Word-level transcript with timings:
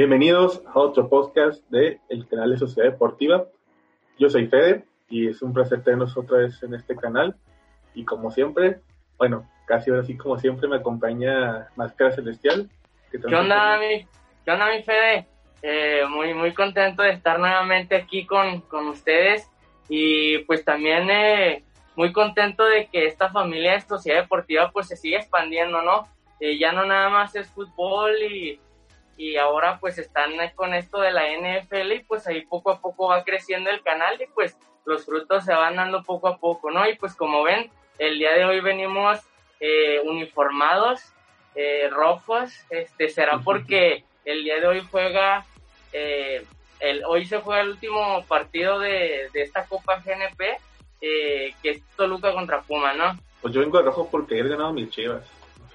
Bienvenidos 0.00 0.62
a 0.66 0.78
otro 0.78 1.10
podcast 1.10 1.62
de 1.68 2.00
el 2.08 2.26
canal 2.26 2.52
de 2.52 2.56
Sociedad 2.56 2.90
Deportiva. 2.90 3.44
Yo 4.18 4.30
soy 4.30 4.46
Fede 4.46 4.86
y 5.10 5.28
es 5.28 5.42
un 5.42 5.52
placer 5.52 5.84
tenernos 5.84 6.16
otra 6.16 6.38
vez 6.38 6.62
en 6.62 6.72
este 6.72 6.96
canal. 6.96 7.36
Y 7.94 8.06
como 8.06 8.30
siempre, 8.30 8.80
bueno, 9.18 9.46
casi 9.66 9.90
ahora 9.90 10.02
sí 10.02 10.16
como 10.16 10.38
siempre 10.38 10.68
me 10.68 10.76
acompaña 10.76 11.68
Máscara 11.76 12.12
Celestial. 12.12 12.70
¿Qué 13.10 13.18
onda, 13.26 13.78
mi, 13.78 14.06
¿Qué 14.42 14.50
onda, 14.50 14.74
mi 14.74 14.82
Fede? 14.82 15.26
Eh, 15.60 16.04
muy, 16.08 16.32
muy 16.32 16.54
contento 16.54 17.02
de 17.02 17.10
estar 17.10 17.38
nuevamente 17.38 17.94
aquí 17.94 18.24
con, 18.24 18.62
con 18.62 18.88
ustedes 18.88 19.50
y 19.90 20.38
pues 20.44 20.64
también 20.64 21.10
eh, 21.10 21.62
muy 21.94 22.10
contento 22.10 22.64
de 22.64 22.86
que 22.86 23.04
esta 23.04 23.28
familia 23.28 23.74
de 23.74 23.82
Sociedad 23.82 24.22
Deportiva 24.22 24.70
pues 24.72 24.88
se 24.88 24.96
sigue 24.96 25.16
expandiendo, 25.18 25.82
¿no? 25.82 26.08
Eh, 26.40 26.58
ya 26.58 26.72
no 26.72 26.86
nada 26.86 27.10
más 27.10 27.36
es 27.36 27.50
fútbol 27.50 28.12
y, 28.22 28.58
y 29.16 29.36
ahora 29.36 29.78
pues 29.80 29.98
están 29.98 30.32
con 30.54 30.74
esto 30.74 31.00
de 31.00 31.10
la 31.10 31.24
NFL 31.28 31.92
y 31.92 32.00
pues 32.00 32.26
ahí 32.26 32.42
poco 32.42 32.70
a 32.70 32.80
poco 32.80 33.08
va 33.08 33.24
creciendo 33.24 33.70
el 33.70 33.82
canal 33.82 34.20
y 34.20 34.26
pues 34.34 34.56
los 34.84 35.04
frutos 35.04 35.44
se 35.44 35.52
van 35.52 35.76
dando 35.76 36.02
poco 36.02 36.28
a 36.28 36.38
poco, 36.38 36.70
¿no? 36.70 36.88
Y 36.88 36.96
pues 36.96 37.14
como 37.14 37.42
ven, 37.42 37.70
el 37.98 38.18
día 38.18 38.32
de 38.32 38.44
hoy 38.44 38.60
venimos 38.60 39.20
eh, 39.60 40.00
uniformados, 40.04 41.00
eh, 41.54 41.88
rojos, 41.90 42.52
este, 42.70 43.08
será 43.08 43.38
porque 43.38 44.04
el 44.24 44.44
día 44.44 44.58
de 44.58 44.66
hoy 44.66 44.86
juega, 44.90 45.44
el, 45.92 47.04
hoy 47.04 47.26
se 47.26 47.40
juega 47.40 47.60
el 47.60 47.70
último 47.70 48.24
partido 48.26 48.78
de, 48.78 49.28
de 49.32 49.42
esta 49.42 49.66
Copa 49.66 50.02
GNP, 50.04 50.58
que 51.00 51.70
es 51.70 51.82
Toluca 51.96 52.32
contra 52.32 52.62
Puma, 52.62 52.94
¿no? 52.94 53.18
Pues 53.40 53.54
yo 53.54 53.60
vengo 53.60 53.78
de 53.78 53.84
rojo 53.84 54.08
porque 54.10 54.38
he 54.38 54.48
ganado 54.48 54.72
mis 54.72 54.90
chivas. 54.90 55.24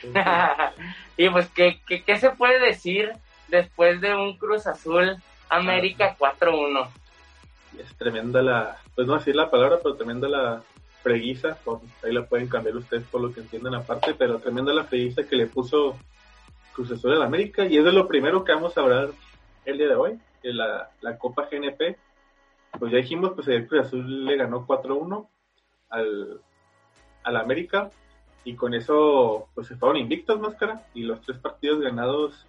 y 1.18 1.30
pues, 1.30 1.50
¿qué, 1.50 1.80
¿qué, 1.88 2.18
se 2.18 2.32
puede 2.32 2.60
decir 2.60 3.12
después 3.48 4.02
de 4.02 4.16
un 4.16 4.38
Cruz 4.38 4.68
Azul 4.68 5.18
América 5.50 6.16
4-1? 6.18 6.90
Es 7.80 7.96
tremenda 7.98 8.42
la, 8.42 8.78
pues 8.96 9.08
no 9.08 9.16
decir 9.16 9.36
la 9.36 9.50
palabra, 9.50 9.80
pero 9.82 9.96
tremenda 9.96 10.28
la 10.28 10.64
freguiza, 11.04 11.58
ahí 12.04 12.12
la 12.12 12.26
pueden 12.26 12.48
cambiar 12.48 12.76
ustedes 12.78 13.04
por 13.04 13.22
lo 13.22 13.32
que 13.32 13.42
entienden 13.42 13.76
aparte, 13.76 14.16
pero 14.16 14.40
tremenda 14.40 14.74
la 14.74 14.86
freguiza 14.86 15.24
que 15.24 15.36
le 15.36 15.46
puso 15.46 15.98
Cruz 16.74 16.92
Azul 16.92 17.14
al 17.14 17.22
América 17.22 17.66
y 17.66 17.78
es 17.78 17.84
de 17.86 17.92
lo 17.92 18.08
primero 18.08 18.44
que 18.44 18.54
vamos 18.54 18.78
a 18.78 18.82
hablar 18.82 19.10
el 19.66 19.78
día 19.78 19.88
de 19.88 19.96
hoy, 19.96 20.20
de 20.42 20.54
la, 20.54 20.90
la 21.02 21.18
Copa 21.18 21.48
GNP. 21.52 21.98
Pues 22.80 22.92
ya 22.92 22.98
dijimos, 22.98 23.34
pues 23.36 23.48
el 23.48 23.68
Cruz 23.68 23.86
Azul 23.86 24.26
le 24.26 24.36
ganó 24.36 24.66
4-1 24.66 25.28
al, 25.90 26.42
al 27.24 27.38
América 27.38 27.92
y 28.44 28.56
con 28.56 28.74
eso 28.74 29.48
pues 29.54 29.68
se 29.68 29.76
fueron 29.76 29.98
invictos 29.98 30.40
máscara 30.40 30.88
y 30.94 31.04
los 31.04 31.22
tres 31.22 31.38
partidos 31.40 31.82
ganados 31.82 32.46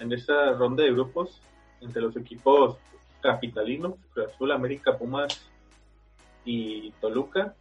en 0.00 0.12
esa 0.12 0.52
ronda 0.52 0.82
de 0.82 0.92
grupos 0.92 1.40
entre 1.80 2.02
los 2.02 2.16
equipos 2.16 2.76
capitalinos, 3.22 3.94
Cruz 4.12 4.28
Azul, 4.28 4.52
América, 4.52 4.98
Pumas 4.98 5.48
y 6.44 6.90
Toluca. 7.00 7.54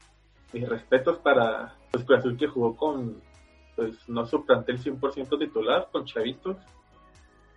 Mis 0.54 0.68
respetos 0.68 1.20
para 1.20 1.76
pues, 1.92 2.04
Cruz 2.04 2.20
Azul 2.20 2.38
que 2.38 2.48
jugó 2.48 2.76
con 2.76 3.22
pues 3.76 4.10
no 4.10 4.26
su 4.26 4.46
plantel 4.46 4.80
100% 4.80 5.40
titular, 5.40 5.90
con 5.92 6.06
chavitos. 6.06 6.58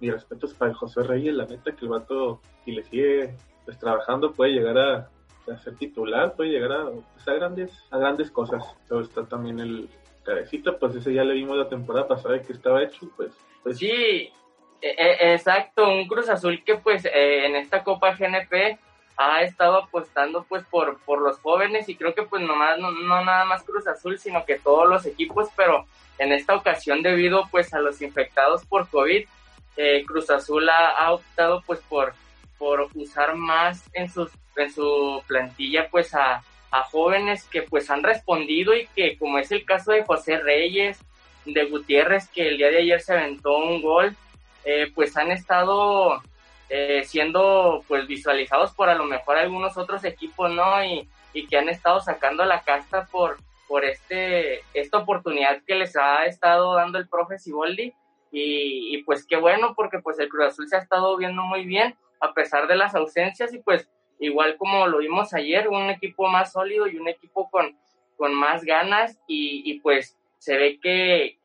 Mis 0.00 0.12
respetos 0.12 0.54
para 0.54 0.72
el 0.72 0.76
José 0.76 1.02
Reyes, 1.02 1.34
la 1.34 1.46
neta 1.46 1.72
que 1.72 1.84
el 1.84 1.90
vato, 1.90 2.40
si 2.64 2.72
le 2.72 2.82
sigue 2.84 3.36
pues, 3.64 3.78
trabajando, 3.78 4.32
puede 4.32 4.52
llegar 4.52 4.78
a, 4.78 5.10
ser 5.58 5.76
titular, 5.76 6.34
puede 6.34 6.50
llegar 6.50 6.72
a, 6.72 6.90
pues, 6.90 7.26
a 7.26 7.32
grandes 7.34 7.72
a 7.90 7.98
grandes 7.98 8.30
cosas. 8.30 8.64
Pero 8.88 9.00
está 9.00 9.24
también 9.24 9.58
el, 9.58 9.88
Cabecita, 10.24 10.78
pues 10.78 10.94
ese 10.94 11.12
ya 11.12 11.24
le 11.24 11.34
vimos 11.34 11.56
la 11.56 11.68
temporada 11.68 12.06
pasada 12.06 12.40
que 12.40 12.52
estaba 12.52 12.82
hecho, 12.82 13.10
pues. 13.16 13.32
pues. 13.62 13.78
Sí, 13.78 14.30
exacto, 14.82 15.88
un 15.88 16.06
Cruz 16.08 16.28
Azul 16.28 16.62
que 16.64 16.76
pues 16.76 17.04
eh, 17.04 17.46
en 17.46 17.56
esta 17.56 17.84
Copa 17.84 18.14
GNP 18.14 18.78
ha 19.16 19.42
estado 19.42 19.76
apostando 19.76 20.44
pues 20.48 20.64
por, 20.64 20.98
por 21.00 21.20
los 21.20 21.38
jóvenes 21.38 21.88
y 21.88 21.96
creo 21.96 22.14
que 22.14 22.22
pues 22.22 22.42
nomás, 22.42 22.78
no, 22.78 22.90
no 22.90 23.24
nada 23.24 23.44
más 23.44 23.62
Cruz 23.62 23.86
Azul, 23.86 24.18
sino 24.18 24.44
que 24.44 24.58
todos 24.58 24.88
los 24.88 25.06
equipos, 25.06 25.48
pero 25.56 25.86
en 26.18 26.32
esta 26.32 26.56
ocasión 26.56 27.02
debido 27.02 27.48
pues 27.50 27.72
a 27.74 27.80
los 27.80 28.02
infectados 28.02 28.64
por 28.66 28.88
COVID, 28.88 29.26
eh, 29.76 30.04
Cruz 30.06 30.30
Azul 30.30 30.68
ha, 30.68 30.90
ha, 30.90 31.12
optado 31.12 31.62
pues 31.66 31.80
por, 31.88 32.14
por 32.58 32.88
usar 32.94 33.34
más 33.36 33.88
en, 33.92 34.10
sus, 34.10 34.30
en 34.56 34.72
su 34.72 35.22
plantilla 35.26 35.88
pues 35.90 36.14
a, 36.14 36.42
a 36.70 36.82
jóvenes 36.84 37.44
que 37.44 37.62
pues 37.62 37.90
han 37.90 38.02
respondido 38.02 38.74
y 38.74 38.86
que 38.88 39.16
como 39.16 39.38
es 39.38 39.52
el 39.52 39.64
caso 39.64 39.92
de 39.92 40.04
José 40.04 40.38
Reyes, 40.38 40.98
de 41.44 41.64
Gutiérrez, 41.66 42.28
que 42.28 42.48
el 42.48 42.56
día 42.56 42.70
de 42.70 42.78
ayer 42.78 43.00
se 43.00 43.12
aventó 43.12 43.56
un 43.56 43.82
gol, 43.82 44.16
eh, 44.64 44.90
pues 44.94 45.16
han 45.16 45.30
estado 45.30 46.22
eh, 46.68 47.02
siendo 47.04 47.84
pues 47.88 48.06
visualizados 48.06 48.72
por 48.72 48.88
a 48.88 48.94
lo 48.94 49.04
mejor 49.04 49.36
algunos 49.36 49.76
otros 49.76 50.04
equipos, 50.04 50.50
¿no? 50.50 50.84
Y, 50.84 51.08
y 51.32 51.46
que 51.46 51.58
han 51.58 51.68
estado 51.68 52.00
sacando 52.00 52.44
la 52.44 52.62
casta 52.62 53.06
por, 53.06 53.38
por 53.68 53.84
este, 53.84 54.60
esta 54.74 54.98
oportunidad 54.98 55.62
que 55.66 55.74
les 55.74 55.96
ha 55.96 56.26
estado 56.26 56.74
dando 56.74 56.98
el 56.98 57.08
profe 57.08 57.38
Siboldi. 57.38 57.92
Y, 58.34 58.96
y 58.96 59.02
pues 59.02 59.26
qué 59.26 59.36
bueno, 59.36 59.74
porque 59.76 59.98
pues 59.98 60.18
el 60.18 60.30
Cruz 60.30 60.46
Azul 60.46 60.66
se 60.66 60.76
ha 60.76 60.78
estado 60.78 61.16
viendo 61.18 61.42
muy 61.42 61.66
bien 61.66 61.94
a 62.22 62.32
pesar 62.32 62.66
de 62.66 62.76
las 62.76 62.94
ausencias 62.94 63.52
y 63.52 63.58
pues 63.58 63.90
igual 64.20 64.56
como 64.56 64.86
lo 64.86 64.98
vimos 64.98 65.34
ayer, 65.34 65.68
un 65.68 65.90
equipo 65.90 66.28
más 66.28 66.52
sólido 66.52 66.86
y 66.86 66.96
un 66.96 67.08
equipo 67.08 67.50
con, 67.50 67.76
con 68.16 68.32
más 68.34 68.64
ganas 68.64 69.18
y, 69.26 69.80
pues 69.80 70.16
se 70.38 70.56
ve 70.56 70.78
que, 70.80 71.38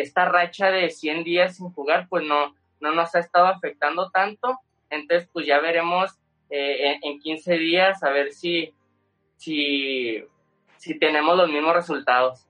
esta 0.00 0.24
racha 0.26 0.70
de 0.70 0.90
100 0.90 1.24
días 1.24 1.56
sin 1.56 1.70
jugar 1.72 2.08
pues 2.08 2.24
no, 2.24 2.54
no 2.80 2.92
nos 2.92 3.14
ha 3.14 3.20
estado 3.20 3.46
afectando 3.46 4.10
tanto, 4.10 4.58
entonces 4.90 5.28
pues 5.32 5.46
ya 5.46 5.60
veremos 5.60 6.12
eh, 6.50 6.98
en, 7.02 7.20
15 7.20 7.58
días 7.58 8.02
a 8.02 8.10
ver 8.10 8.32
si, 8.32 8.72
si, 9.36 10.24
si 10.76 10.98
tenemos 10.98 11.36
los 11.36 11.48
mismos 11.48 11.74
resultados. 11.74 12.46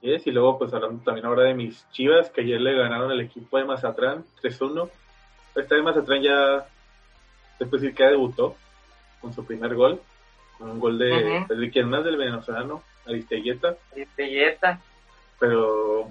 y 0.00 0.30
luego 0.30 0.58
pues 0.58 0.72
hablando 0.72 1.02
también 1.04 1.26
ahora 1.26 1.44
de 1.44 1.54
mis 1.54 1.88
chivas 1.90 2.30
que 2.30 2.42
ayer 2.42 2.60
le 2.60 2.76
ganaron 2.76 3.10
al 3.10 3.20
equipo 3.20 3.58
de 3.58 3.64
Mazatlán 3.64 4.24
3-1. 4.42 4.88
Esta 5.54 5.74
de 5.74 5.82
Mazatlán 5.82 6.22
ya 6.22 6.66
después 7.58 7.82
decir 7.82 7.94
que 7.94 8.04
debutó 8.04 8.56
con 9.20 9.32
su 9.32 9.44
primer 9.44 9.74
gol, 9.74 10.00
con 10.58 10.70
un 10.70 10.80
gol 10.80 10.98
de, 10.98 11.44
uh 11.48 11.70
quién 11.72 11.88
más 11.88 12.04
del 12.04 12.16
venezolano, 12.16 12.82
Aristeguieta. 13.06 13.76
Aristeguieta. 13.92 14.80
Pero 15.42 16.08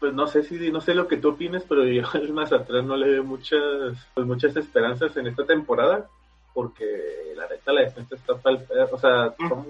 pues 0.00 0.12
no 0.12 0.26
sé 0.26 0.42
si 0.42 0.72
no 0.72 0.80
sé 0.80 0.94
lo 0.94 1.06
que 1.06 1.16
tú 1.16 1.30
opines, 1.30 1.64
pero 1.68 1.84
yo 1.84 2.02
el 2.14 2.32
más 2.32 2.52
atrás 2.52 2.84
no 2.84 2.96
le 2.96 3.08
veo 3.08 3.24
muchas 3.24 3.94
pues 4.14 4.26
muchas 4.26 4.56
esperanzas 4.56 5.16
en 5.16 5.28
esta 5.28 5.44
temporada 5.44 6.08
porque 6.52 7.32
la 7.36 7.46
neta 7.46 7.72
la 7.72 7.82
defensa 7.82 8.16
está 8.16 8.34
pal 8.34 8.66
o 8.90 8.98
sea, 8.98 9.32
son 9.48 9.64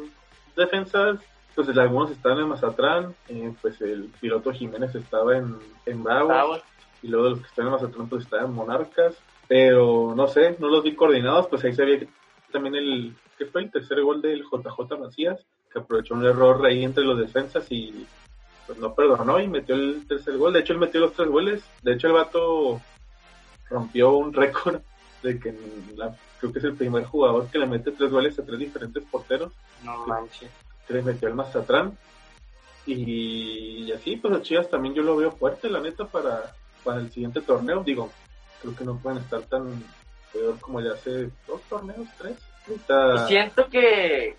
defensas 0.57 1.19
pues 1.55 1.77
algunos 1.77 2.13
estaban 2.13 2.39
en 2.39 2.49
Mazatlán, 2.49 3.15
eh, 3.29 3.53
pues 3.61 3.81
el 3.81 4.13
piloto 4.21 4.53
Jiménez 4.53 4.95
estaba 4.95 5.37
en, 5.37 5.57
en 5.87 6.05
Bravo, 6.05 6.57
y 7.03 7.09
luego 7.09 7.31
los 7.31 7.41
que 7.41 7.47
están 7.47 7.67
en 7.67 7.73
Mazatlán 7.73 8.09
pues 8.09 8.23
estaban 8.23 8.47
en 8.47 8.55
Monarcas, 8.55 9.19
pero 9.49 10.15
no 10.15 10.29
sé, 10.29 10.57
no 10.61 10.69
los 10.69 10.85
vi 10.85 10.95
coordinados, 10.95 11.49
pues 11.49 11.65
ahí 11.65 11.75
se 11.75 11.85
veía 11.85 12.07
también 12.53 12.77
el, 12.77 13.13
¿qué 13.37 13.47
fue? 13.47 13.63
El 13.63 13.73
tercer 13.73 14.01
gol 14.03 14.23
del 14.23 14.45
JJ 14.45 14.99
Macías, 15.01 15.45
que 15.73 15.81
aprovechó 15.81 16.15
un 16.15 16.25
error 16.25 16.65
ahí 16.65 16.85
entre 16.85 17.03
los 17.03 17.19
defensas 17.19 17.67
y 17.73 18.07
pues 18.69 18.79
no 18.79 18.95
perdonó 18.95 19.41
y 19.41 19.49
metió 19.49 19.75
el 19.75 20.07
tercer 20.07 20.37
gol. 20.37 20.53
De 20.53 20.61
hecho, 20.61 20.75
él 20.75 20.79
metió 20.79 21.01
los 21.01 21.15
tres 21.15 21.29
goles. 21.29 21.65
De 21.83 21.95
hecho, 21.95 22.07
el 22.07 22.13
vato 22.13 22.81
rompió 23.71 24.13
un 24.13 24.33
récord 24.35 24.83
de 25.23 25.41
que 25.41 25.59
la, 25.97 26.15
creo 26.39 26.53
que 26.53 26.59
es 26.59 26.65
el 26.67 26.77
primer 26.77 27.05
jugador 27.05 27.49
que 27.49 27.59
le 27.59 27.67
mete 27.67 27.93
tres 27.93 28.11
goles 28.11 28.39
a 28.39 28.45
tres 28.45 28.59
diferentes 28.59 29.03
porteros. 29.05 29.53
No 29.83 30.07
manches. 30.07 30.51
Que 30.87 30.95
le 30.95 31.03
metió 31.03 31.29
el 31.29 31.35
Mazatrán. 31.35 31.97
Y, 32.85 33.85
y 33.85 33.93
así, 33.93 34.17
pues 34.17 34.35
a 34.35 34.43
Chivas 34.43 34.69
también 34.69 34.95
yo 34.95 35.03
lo 35.03 35.17
veo 35.17 35.33
fuerte, 35.33 35.71
la 35.71 35.81
neta, 35.81 36.05
para, 36.05 36.55
para 36.85 37.01
el 37.01 37.11
siguiente 37.11 37.41
torneo. 37.41 37.83
Digo, 37.83 38.11
creo 38.61 38.77
que 38.77 38.85
no 38.85 38.99
pueden 38.99 39.19
estar 39.19 39.41
tan 39.43 39.83
peor 40.31 40.61
como 40.61 40.83
ya 40.83 40.93
hace 40.93 41.31
dos 41.47 41.63
torneos, 41.71 42.07
tres. 42.19 42.37
Siento 43.27 43.69
que, 43.71 44.37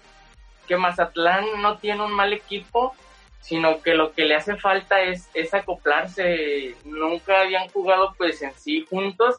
que 0.68 0.78
Mazatlán 0.78 1.46
no 1.64 1.80
tiene 1.80 2.06
un 2.06 2.12
mal 2.12 2.32
equipo, 2.32 2.94
sino 3.42 3.82
que 3.82 3.96
lo 3.96 4.12
que 4.12 4.26
le 4.26 4.36
hace 4.36 4.56
falta 4.58 5.02
es, 5.02 5.30
es 5.34 5.54
acoplarse. 5.54 6.76
Nunca 6.86 7.42
habían 7.42 7.68
jugado 7.70 8.14
pues 8.18 8.42
en 8.42 8.54
sí 8.54 8.86
juntos 8.90 9.38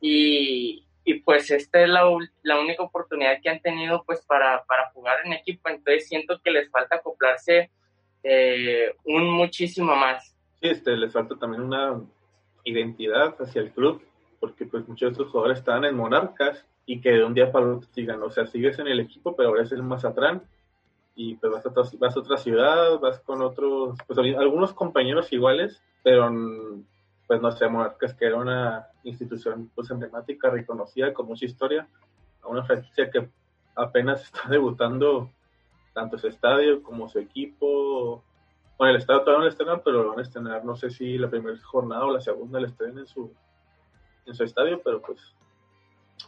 y, 0.00 0.84
y 1.04 1.20
pues 1.20 1.50
esta 1.50 1.80
es 1.80 1.88
la, 1.88 2.04
la, 2.42 2.60
única 2.60 2.82
oportunidad 2.82 3.40
que 3.42 3.48
han 3.48 3.60
tenido 3.60 4.02
pues 4.04 4.24
para, 4.26 4.64
para 4.64 4.90
jugar 4.90 5.18
en 5.24 5.32
equipo. 5.32 5.68
Entonces 5.68 6.08
siento 6.08 6.40
que 6.42 6.50
les 6.50 6.70
falta 6.70 6.96
acoplarse 6.96 7.70
eh, 8.22 8.94
un 9.04 9.30
muchísimo 9.30 9.94
más. 9.94 10.36
Sí, 10.60 10.68
este, 10.68 10.96
les 10.96 11.12
falta 11.12 11.36
también 11.36 11.62
una 11.62 12.00
identidad 12.64 13.36
hacia 13.40 13.62
el 13.62 13.70
club 13.70 14.02
porque 14.40 14.66
pues 14.66 14.86
muchos 14.86 15.08
de 15.08 15.12
estos 15.12 15.30
jugadores 15.30 15.58
estaban 15.58 15.84
en 15.84 15.96
Monarcas 15.96 16.64
y 16.84 17.00
que 17.00 17.10
de 17.10 17.24
un 17.24 17.34
día 17.34 17.50
para 17.50 17.66
otro 17.66 17.88
sigan, 17.92 18.22
o 18.22 18.30
sea, 18.30 18.46
sigues 18.46 18.78
en 18.78 18.86
el 18.86 19.00
equipo, 19.00 19.34
pero 19.34 19.48
ahora 19.48 19.62
es 19.62 19.72
el 19.72 19.82
Mazatlán 19.82 20.42
y 21.16 21.34
pues 21.36 21.50
vas 21.50 21.64
a, 21.64 21.70
otra, 21.70 21.82
vas 21.98 22.14
a 22.14 22.20
otra 22.20 22.36
ciudad, 22.36 23.00
vas 23.00 23.18
con 23.20 23.40
otros, 23.40 23.98
pues 24.06 24.18
algunos 24.18 24.74
compañeros 24.74 25.32
iguales, 25.32 25.82
pero 26.02 26.30
pues 27.26 27.40
no 27.40 27.50
sé, 27.50 27.66
Monarcas 27.68 28.14
que 28.14 28.26
era 28.26 28.36
una 28.36 28.86
institución 29.02 29.70
pues 29.74 29.90
emblemática, 29.90 30.50
reconocida 30.50 31.14
con 31.14 31.26
mucha 31.26 31.46
historia, 31.46 31.88
a 32.42 32.48
una 32.48 32.64
franquicia 32.64 33.10
que 33.10 33.28
apenas 33.74 34.24
está 34.24 34.42
debutando 34.50 35.30
tanto 35.94 36.18
su 36.18 36.28
estadio 36.28 36.82
como 36.82 37.08
su 37.08 37.18
equipo. 37.18 38.22
Bueno, 38.76 38.90
el 38.90 38.98
estadio 38.98 39.20
todavía 39.20 39.38
no 39.38 39.44
lo 39.44 39.50
estrenan, 39.50 39.80
pero 39.82 40.02
lo 40.02 40.10
van 40.10 40.18
a 40.18 40.22
estrenar, 40.22 40.64
no 40.66 40.76
sé 40.76 40.90
si 40.90 41.16
la 41.16 41.30
primera 41.30 41.56
jornada 41.62 42.04
o 42.04 42.12
la 42.12 42.20
segunda 42.20 42.60
le 42.60 42.66
estrenen 42.66 42.98
en 42.98 43.06
su, 43.06 43.32
en 44.26 44.34
su 44.34 44.44
estadio, 44.44 44.82
pero 44.84 45.00
pues 45.00 45.34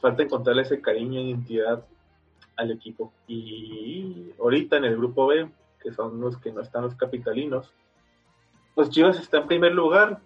falta 0.00 0.22
encontrarle 0.22 0.62
ese 0.62 0.80
cariño 0.80 1.20
e 1.20 1.24
identidad 1.24 1.84
al 2.58 2.72
equipo. 2.72 3.12
Y 3.26 4.32
ahorita 4.38 4.76
en 4.76 4.84
el 4.84 4.96
grupo 4.96 5.28
B, 5.28 5.48
que 5.80 5.92
son 5.92 6.20
los 6.20 6.36
que 6.36 6.52
no 6.52 6.60
están 6.60 6.82
los 6.82 6.94
capitalinos, 6.94 7.72
pues 8.74 8.90
Chivas 8.90 9.18
está 9.18 9.38
en 9.38 9.46
primer 9.46 9.72
lugar, 9.72 10.18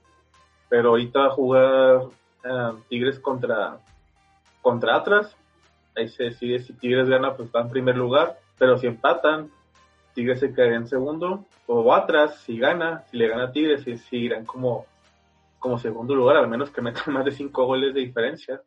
pero 0.69 0.91
ahorita 0.91 1.21
va 1.21 1.27
a 1.27 1.31
jugar 1.31 2.03
eh, 2.45 2.73
Tigres 2.89 3.21
contra, 3.21 3.79
contra 4.61 4.97
Atlas. 4.97 5.37
Ahí 5.95 6.09
se 6.09 6.25
decide 6.25 6.59
si 6.59 6.73
Tigres 6.73 7.09
gana, 7.09 7.37
pues 7.37 7.51
va 7.55 7.61
en 7.61 7.69
primer 7.69 7.97
lugar, 7.97 8.39
pero 8.59 8.79
si 8.79 8.87
empatan, 8.87 9.51
Tigres 10.15 10.41
se 10.41 10.55
quedaría 10.55 10.77
en 10.77 10.89
segundo, 10.89 11.45
o 11.67 11.95
Atlas, 11.95 12.41
si 12.41 12.59
gana, 12.59 13.05
si 13.11 13.19
le 13.19 13.29
gana 13.29 13.45
a 13.45 13.53
Tigres, 13.53 13.87
y 13.87 13.99
seguirán 13.99 14.47
como, 14.47 14.87
como 15.59 15.79
segundo 15.79 16.15
lugar, 16.15 16.37
al 16.39 16.49
menos 16.49 16.71
que 16.71 16.81
metan 16.81 17.05
más 17.13 17.27
de 17.27 17.33
cinco 17.33 17.67
goles 17.67 17.93
de 17.95 18.01
diferencia. 18.01 18.63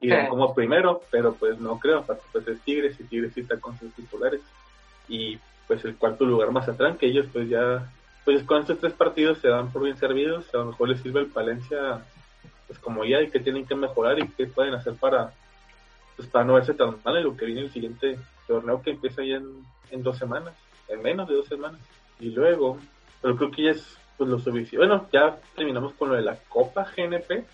Irán 0.00 0.28
como 0.28 0.54
primero, 0.54 1.02
pero 1.10 1.34
pues 1.34 1.58
no 1.58 1.78
creo, 1.78 2.04
pues 2.04 2.48
es 2.48 2.60
Tigres 2.60 2.98
y 2.98 3.04
Tigres 3.04 3.32
sí 3.34 3.40
está 3.40 3.58
con 3.58 3.78
sus 3.78 3.92
titulares. 3.92 4.40
Y 5.08 5.38
pues 5.66 5.84
el 5.84 5.96
cuarto 5.96 6.24
lugar 6.24 6.50
más 6.50 6.68
atrás, 6.68 6.96
que 6.96 7.06
ellos 7.06 7.26
pues 7.32 7.48
ya 7.48 7.90
pues 8.24 8.42
con 8.44 8.60
estos 8.60 8.78
tres 8.78 8.92
partidos 8.92 9.38
se 9.38 9.48
dan 9.48 9.70
por 9.72 9.82
bien 9.82 9.96
servidos, 9.96 10.52
a 10.54 10.58
lo 10.58 10.66
mejor 10.66 10.88
les 10.88 11.00
sirve 11.00 11.20
el 11.20 11.26
Palencia 11.26 12.04
pues 12.66 12.78
como 12.78 13.04
ya 13.04 13.20
y 13.20 13.30
que 13.30 13.40
tienen 13.40 13.66
que 13.66 13.74
mejorar 13.74 14.18
y 14.18 14.28
qué 14.28 14.46
pueden 14.46 14.74
hacer 14.74 14.94
para 14.94 15.32
pues 16.16 16.28
para 16.28 16.44
no 16.44 16.54
verse 16.54 16.74
tan 16.74 16.96
mal 17.04 17.16
en 17.16 17.24
lo 17.24 17.36
que 17.36 17.46
viene 17.46 17.62
el 17.62 17.72
siguiente 17.72 18.18
torneo 18.46 18.82
que 18.82 18.90
empieza 18.90 19.22
ya 19.24 19.40
en, 19.90 20.02
dos 20.02 20.18
semanas, 20.18 20.54
en 20.88 21.02
menos 21.02 21.28
de 21.28 21.34
dos 21.34 21.46
semanas. 21.46 21.80
Y 22.18 22.30
luego, 22.30 22.78
pero 23.22 23.36
creo 23.36 23.50
que 23.50 23.62
ya 23.64 23.70
es 23.70 23.96
pues 24.18 24.28
lo 24.28 24.38
suficiente. 24.38 24.86
Bueno, 24.86 25.06
ya 25.12 25.38
terminamos 25.56 25.94
con 25.94 26.10
lo 26.10 26.16
de 26.16 26.22
la 26.22 26.36
Copa 26.48 26.84
GNP. 26.84 27.44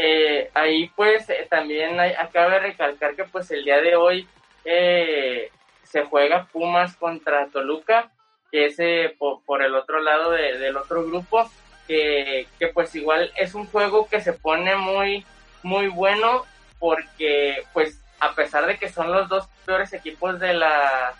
Eh, 0.00 0.50
ahí 0.54 0.88
pues 0.94 1.28
eh, 1.28 1.46
también 1.50 1.98
hay, 1.98 2.12
acaba 2.12 2.52
de 2.52 2.60
recalcar 2.60 3.16
que 3.16 3.24
pues 3.24 3.50
el 3.50 3.64
día 3.64 3.80
de 3.80 3.96
hoy 3.96 4.28
eh, 4.64 5.50
se 5.82 6.04
juega 6.04 6.46
Pumas 6.52 6.94
contra 6.96 7.48
Toluca 7.48 8.12
que 8.50 8.66
es 8.66 8.78
eh, 8.78 9.14
por, 9.18 9.62
el 9.62 9.74
otro 9.74 10.00
lado 10.00 10.30
del 10.30 10.76
otro 10.76 11.04
grupo, 11.04 11.50
que, 11.86 12.46
pues 12.74 12.94
igual 12.94 13.32
es 13.36 13.54
un 13.54 13.66
juego 13.66 14.08
que 14.08 14.20
se 14.20 14.32
pone 14.32 14.76
muy, 14.76 15.24
muy 15.62 15.88
bueno 15.88 16.44
porque 16.78 17.64
pues 17.72 18.00
a 18.20 18.34
pesar 18.34 18.66
de 18.66 18.78
que 18.78 18.88
son 18.88 19.12
los 19.12 19.28
dos 19.28 19.48
peores 19.64 19.92
equipos 19.92 20.38
de 20.38 20.54
la, 20.54 21.14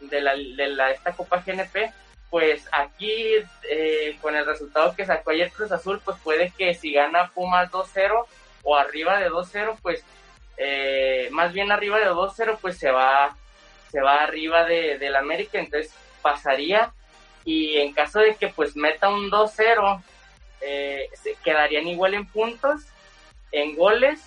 de 0.00 0.20
la, 0.20 0.34
de 0.34 0.68
la 0.68 0.90
esta 0.92 1.12
Copa 1.12 1.42
GNP, 1.44 1.92
pues 2.34 2.66
aquí 2.72 3.14
eh, 3.70 4.18
con 4.20 4.34
el 4.34 4.44
resultado 4.44 4.92
que 4.96 5.06
sacó 5.06 5.30
ayer 5.30 5.52
Cruz 5.52 5.70
Azul, 5.70 6.00
pues 6.04 6.16
puede 6.24 6.50
que 6.50 6.74
si 6.74 6.92
gana 6.92 7.30
Pumas 7.32 7.70
2-0 7.70 8.26
o 8.64 8.76
arriba 8.76 9.20
de 9.20 9.30
2-0, 9.30 9.78
pues 9.80 10.04
eh, 10.56 11.28
más 11.30 11.52
bien 11.52 11.70
arriba 11.70 12.00
de 12.00 12.06
2-0, 12.06 12.58
pues 12.60 12.76
se 12.76 12.90
va 12.90 13.36
se 13.88 14.00
va 14.00 14.24
arriba 14.24 14.64
de, 14.64 14.98
del 14.98 15.14
América, 15.14 15.60
entonces 15.60 15.94
pasaría. 16.22 16.92
Y 17.44 17.76
en 17.76 17.92
caso 17.92 18.18
de 18.18 18.34
que 18.34 18.48
pues 18.48 18.74
meta 18.74 19.10
un 19.10 19.30
2-0, 19.30 20.02
eh, 20.62 21.10
se 21.12 21.36
quedarían 21.36 21.86
igual 21.86 22.14
en 22.14 22.26
puntos, 22.26 22.80
en 23.52 23.76
goles 23.76 24.20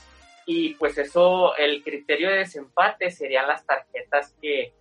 y 0.46 0.76
pues 0.76 0.98
eso, 0.98 1.58
el 1.58 1.84
criterio 1.84 2.30
de 2.30 2.38
desempate 2.38 3.12
serían 3.12 3.50
las 3.50 3.66
tarjetas 3.66 4.34
que, 4.42 4.72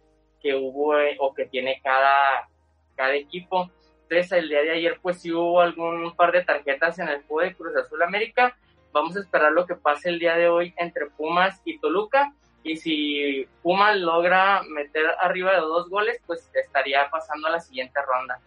que 0.40 0.54
hubo 0.54 0.94
o 1.18 1.34
que 1.34 1.46
tiene 1.46 1.80
cada, 1.82 2.48
cada 2.96 3.14
equipo. 3.14 3.70
Entonces 4.02 4.32
el 4.32 4.48
día 4.48 4.62
de 4.62 4.70
ayer 4.72 4.98
pues 5.00 5.20
sí 5.20 5.32
hubo 5.32 5.60
algún 5.60 6.14
par 6.16 6.32
de 6.32 6.44
tarjetas 6.44 6.98
en 6.98 7.08
el 7.08 7.22
juego 7.22 7.48
de 7.48 7.54
Cruz 7.54 7.76
Azul 7.76 8.02
América. 8.02 8.56
Vamos 8.92 9.16
a 9.16 9.20
esperar 9.20 9.52
lo 9.52 9.66
que 9.66 9.74
pase 9.74 10.08
el 10.08 10.18
día 10.18 10.36
de 10.36 10.48
hoy 10.48 10.74
entre 10.78 11.06
Pumas 11.06 11.60
y 11.64 11.78
Toluca 11.78 12.32
y 12.66 12.76
si 12.76 13.46
Puma 13.62 13.94
logra 13.94 14.62
meter 14.64 15.06
arriba 15.20 15.52
de 15.52 15.60
dos 15.60 15.88
goles, 15.88 16.20
pues 16.26 16.50
estaría 16.52 17.08
pasando 17.10 17.46
a 17.46 17.52
la 17.52 17.60
siguiente 17.60 18.00
ronda. 18.02 18.40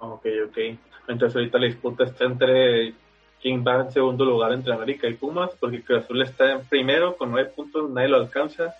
Ok, 0.00 0.26
ok. 0.48 0.58
Entonces 1.06 1.36
ahorita 1.36 1.58
la 1.58 1.66
disputa 1.66 2.04
está 2.04 2.24
entre 2.24 2.92
quién 3.40 3.64
va 3.64 3.82
en 3.82 3.92
segundo 3.92 4.24
lugar 4.24 4.52
entre 4.52 4.74
América 4.74 5.06
y 5.06 5.14
Pumas, 5.14 5.50
porque 5.60 5.82
Cruz 5.82 6.02
Azul 6.02 6.22
está 6.22 6.52
en 6.52 6.64
primero 6.64 7.16
con 7.16 7.30
nueve 7.30 7.52
puntos, 7.54 7.88
nadie 7.88 8.08
lo 8.08 8.16
alcanza. 8.16 8.74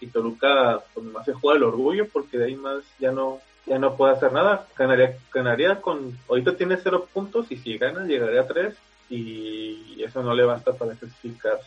Y 0.00 0.06
Toluca 0.06 0.80
pues 0.94 1.04
más 1.06 1.26
se 1.26 1.34
juega 1.34 1.58
el 1.58 1.64
orgullo 1.64 2.08
porque 2.10 2.38
de 2.38 2.46
ahí 2.46 2.56
más 2.56 2.82
ya 2.98 3.12
no 3.12 3.40
ya 3.66 3.78
no 3.78 3.96
puede 3.96 4.14
hacer 4.14 4.32
nada. 4.32 4.66
Ganaría, 4.76 5.18
ganaría 5.32 5.80
con, 5.80 6.18
ahorita 6.28 6.56
tiene 6.56 6.76
cero 6.76 7.08
puntos 7.12 7.50
y 7.50 7.56
si 7.56 7.76
gana 7.76 8.04
llegaría 8.04 8.42
a 8.42 8.46
tres 8.46 8.74
y 9.08 10.02
eso 10.02 10.22
no 10.22 10.34
le 10.34 10.44
basta 10.44 10.72
para 10.72 10.94
clasificar 10.94 11.60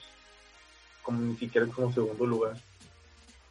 como 1.02 1.22
ni 1.22 1.36
siquiera 1.36 1.68
como 1.68 1.92
segundo 1.92 2.26
lugar. 2.26 2.56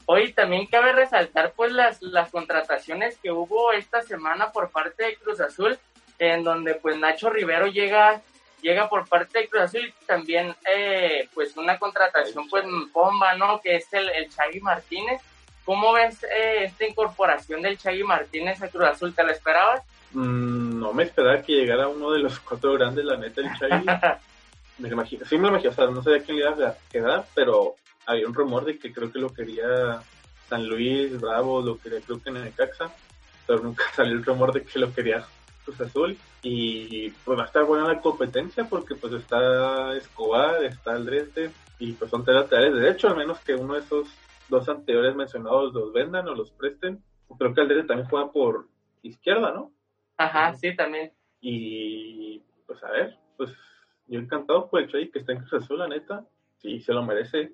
Hoy 0.06 0.32
también 0.32 0.66
cabe 0.66 0.92
resaltar 0.92 1.52
pues 1.54 1.70
las, 1.72 2.00
las 2.00 2.30
contrataciones 2.30 3.18
que 3.18 3.30
hubo 3.30 3.72
esta 3.72 4.00
semana 4.00 4.52
por 4.52 4.70
parte 4.70 5.04
de 5.04 5.16
Cruz 5.16 5.38
Azul, 5.40 5.78
en 6.18 6.44
donde 6.44 6.76
pues 6.76 6.96
Nacho 6.96 7.28
Rivero 7.28 7.66
llega 7.66 8.22
llega 8.62 8.88
por 8.88 9.06
parte 9.06 9.40
de 9.40 9.48
Cruz 9.48 9.64
Azul 9.64 9.86
y 9.86 10.06
también 10.06 10.54
eh, 10.74 11.28
pues 11.34 11.56
una 11.56 11.78
contratación 11.78 12.48
pues 12.48 12.64
bomba, 12.92 13.34
¿no? 13.34 13.60
Que 13.60 13.76
es 13.76 13.92
el, 13.92 14.08
el 14.08 14.30
Chagui 14.30 14.60
Martínez. 14.60 15.20
¿Cómo 15.68 15.92
ves 15.92 16.24
eh, 16.24 16.64
esta 16.64 16.86
incorporación 16.86 17.60
del 17.60 17.76
Chagui 17.76 18.02
Martínez 18.02 18.62
a 18.62 18.68
Cruz 18.68 18.84
Azul? 18.84 19.14
¿Te 19.14 19.22
la 19.22 19.32
esperabas? 19.32 19.82
Mm, 20.12 20.80
no 20.80 20.94
me 20.94 21.02
esperaba 21.02 21.42
que 21.42 21.52
llegara 21.52 21.88
uno 21.88 22.10
de 22.10 22.20
los 22.20 22.40
cuatro 22.40 22.72
grandes, 22.72 23.04
la 23.04 23.18
neta, 23.18 23.42
el 23.42 23.52
Chagui. 23.58 23.86
me 24.78 24.88
imagino, 24.88 25.26
sí 25.26 25.36
me 25.36 25.42
lo 25.42 25.48
imagino, 25.48 25.70
o 25.72 25.74
sea, 25.74 25.86
no 25.88 26.02
sabía 26.02 26.22
quién 26.22 26.38
le 26.38 26.44
iba 26.44 26.68
a 26.68 26.76
quedar, 26.90 27.26
pero 27.34 27.74
había 28.06 28.26
un 28.26 28.32
rumor 28.32 28.64
de 28.64 28.78
que 28.78 28.94
creo 28.94 29.12
que 29.12 29.18
lo 29.18 29.28
quería 29.28 30.00
San 30.48 30.66
Luis, 30.66 31.20
Bravo, 31.20 31.60
lo 31.60 31.76
quería 31.76 32.00
creo 32.00 32.22
que 32.22 32.30
en 32.30 32.38
el 32.38 32.54
Caxa, 32.54 32.90
pero 33.46 33.62
nunca 33.62 33.84
salió 33.94 34.14
el 34.14 34.24
rumor 34.24 34.54
de 34.54 34.62
que 34.62 34.78
lo 34.78 34.94
quería 34.94 35.22
Cruz 35.66 35.82
Azul 35.82 36.16
y 36.40 37.10
pues 37.10 37.38
va 37.38 37.42
a 37.42 37.46
estar 37.46 37.64
buena 37.64 37.86
la 37.86 38.00
competencia 38.00 38.64
porque 38.64 38.94
pues 38.94 39.12
está 39.12 39.94
Escobar, 39.98 40.64
está 40.64 40.96
el 40.96 41.04
Dresde 41.04 41.50
y 41.78 41.92
pues 41.92 42.10
son 42.10 42.24
tres 42.24 42.36
laterales 42.36 42.72
de 42.72 42.80
derecho, 42.80 43.08
al 43.08 43.16
menos 43.18 43.38
que 43.40 43.54
uno 43.54 43.74
de 43.74 43.80
esos 43.80 44.08
dos 44.48 44.68
anteriores 44.68 45.14
mencionados 45.14 45.72
los 45.72 45.92
vendan 45.92 46.28
o 46.28 46.34
los 46.34 46.50
presten. 46.52 47.02
Creo 47.38 47.54
que 47.54 47.60
el 47.60 47.68
Dresde 47.68 47.88
también 47.88 48.08
juega 48.08 48.32
por 48.32 48.68
izquierda, 49.02 49.52
¿no? 49.52 49.72
Ajá, 50.16 50.54
sí, 50.54 50.74
también. 50.74 51.12
Y 51.40 52.40
pues 52.66 52.82
a 52.82 52.90
ver, 52.90 53.16
pues 53.36 53.54
yo 54.06 54.18
encantado 54.18 54.68
por 54.68 54.80
el 54.80 54.90
Chay 54.90 55.10
que 55.10 55.20
está 55.20 55.32
en 55.32 55.38
Cruz 55.38 55.62
Azul, 55.62 55.78
la 55.78 55.88
neta. 55.88 56.24
Sí, 56.56 56.80
se 56.80 56.92
lo 56.92 57.02
merece. 57.02 57.52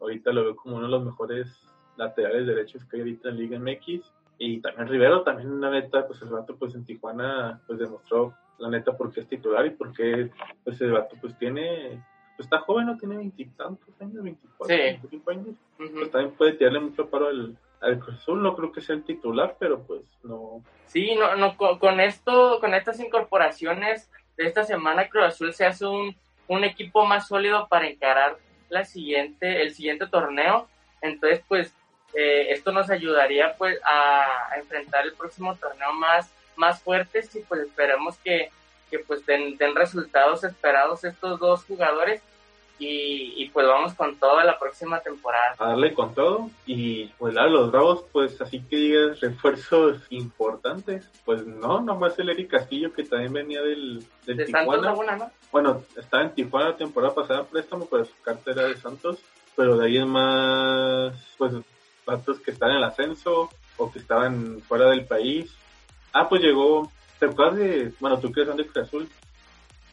Ahorita 0.00 0.32
lo 0.32 0.44
veo 0.44 0.56
como 0.56 0.76
uno 0.76 0.86
de 0.86 0.90
los 0.90 1.04
mejores 1.04 1.48
laterales 1.96 2.46
derechos 2.46 2.84
que 2.86 2.96
hay 2.96 3.02
ahorita 3.02 3.28
en 3.28 3.36
Liga 3.36 3.58
MX. 3.58 4.12
Y 4.38 4.60
también 4.60 4.88
Rivero, 4.88 5.22
también 5.22 5.60
la 5.60 5.70
neta, 5.70 6.06
pues 6.06 6.20
el 6.22 6.30
vato 6.30 6.56
pues 6.56 6.74
en 6.74 6.84
Tijuana 6.84 7.60
pues 7.66 7.78
demostró 7.78 8.34
la 8.58 8.68
neta 8.68 8.96
por 8.96 9.12
qué 9.12 9.20
es 9.20 9.28
titular 9.28 9.64
y 9.66 9.70
por 9.70 9.92
qué 9.92 10.30
pues 10.64 10.80
el 10.80 10.92
vato 10.92 11.16
pues 11.20 11.36
tiene, 11.38 12.02
pues 12.36 12.46
está 12.46 12.58
joven, 12.60 12.86
no 12.86 12.96
tiene 12.96 13.16
veintitantos 13.16 13.88
años, 14.00 14.22
veinticuatro, 14.22 14.76
veinticinco 14.76 15.30
años. 15.30 15.54
Pues 15.76 16.10
también 16.10 16.34
puede 16.34 16.52
tirarle 16.52 16.80
mucho 16.80 17.08
paro 17.08 17.28
al, 17.28 17.56
al 17.80 17.98
Cruz 17.98 18.16
Azul, 18.16 18.42
no 18.42 18.56
creo 18.56 18.72
que 18.72 18.80
sea 18.80 18.94
el 18.94 19.04
titular, 19.04 19.56
pero 19.58 19.82
pues 19.82 20.02
no. 20.22 20.62
Sí, 20.86 21.14
no, 21.14 21.36
no, 21.36 21.56
con 21.56 22.00
esto, 22.00 22.58
con 22.60 22.74
estas 22.74 23.00
incorporaciones 23.00 24.10
de 24.36 24.46
esta 24.46 24.64
semana 24.64 25.08
Cruz 25.08 25.24
Azul 25.24 25.52
se 25.52 25.66
hace 25.66 25.86
un, 25.86 26.14
un 26.48 26.64
equipo 26.64 27.04
más 27.04 27.28
sólido 27.28 27.68
para 27.68 27.88
encarar 27.88 28.36
la 28.68 28.84
siguiente, 28.84 29.62
el 29.62 29.74
siguiente 29.74 30.06
torneo. 30.06 30.68
Entonces, 31.00 31.42
pues, 31.48 31.74
eh, 32.14 32.48
esto 32.50 32.72
nos 32.72 32.90
ayudaría 32.90 33.54
pues 33.56 33.78
a, 33.84 34.56
enfrentar 34.56 35.04
el 35.04 35.14
próximo 35.14 35.54
torneo 35.56 35.92
más, 35.94 36.30
más 36.56 36.80
fuertes 36.80 37.34
y 37.34 37.40
pues 37.40 37.62
esperemos 37.62 38.18
que, 38.18 38.50
que 38.92 38.98
pues 38.98 39.24
den, 39.24 39.56
den 39.56 39.74
resultados 39.74 40.44
esperados 40.44 41.02
estos 41.02 41.40
dos 41.40 41.64
jugadores 41.64 42.20
y, 42.84 43.48
pues 43.52 43.64
vamos 43.66 43.94
con 43.94 44.16
toda 44.16 44.44
la 44.44 44.58
próxima 44.58 44.98
temporada. 45.00 45.54
A 45.58 45.68
darle 45.68 45.94
con 45.94 46.14
todo 46.14 46.50
y 46.66 47.06
pues 47.18 47.36
a 47.36 47.46
los 47.46 47.70
Bravos 47.70 48.04
pues 48.12 48.40
así 48.40 48.60
que 48.68 48.76
digas 48.76 49.20
refuerzos 49.20 50.02
importantes, 50.10 51.08
pues 51.24 51.46
no, 51.46 51.80
nomás 51.80 52.18
el 52.18 52.30
Eric 52.30 52.50
Castillo 52.50 52.92
que 52.92 53.04
también 53.04 53.32
venía 53.32 53.62
del, 53.62 54.04
del 54.26 54.36
de 54.36 54.44
Tijuana. 54.46 54.94
Santos 54.96 55.18
¿no? 55.18 55.30
Bueno, 55.52 55.82
estaba 55.96 56.24
en 56.24 56.34
Tijuana 56.34 56.70
la 56.70 56.76
temporada 56.76 57.14
pasada 57.14 57.44
préstamo, 57.44 57.86
pero 57.88 58.04
su 58.04 58.20
cartera 58.22 58.64
de 58.64 58.76
Santos, 58.76 59.18
pero 59.54 59.76
de 59.76 59.86
ahí 59.86 59.98
es 59.98 60.06
más 60.06 61.14
pues 61.38 61.52
datos 62.04 62.40
que 62.40 62.50
están 62.50 62.70
en 62.70 62.76
el 62.78 62.84
ascenso 62.84 63.48
o 63.76 63.92
que 63.92 64.00
estaban 64.00 64.60
fuera 64.62 64.88
del 64.88 65.06
país. 65.06 65.54
Ah, 66.12 66.28
pues 66.28 66.42
llegó, 66.42 66.90
¿te 67.22 67.26
acuerdas 67.26 67.56
de, 67.56 67.92
bueno, 68.00 68.18
tú 68.18 68.32
que 68.32 68.40
eres 68.40 68.56
de 68.56 68.66
Cruz 68.66 68.88
Azul, 68.88 69.08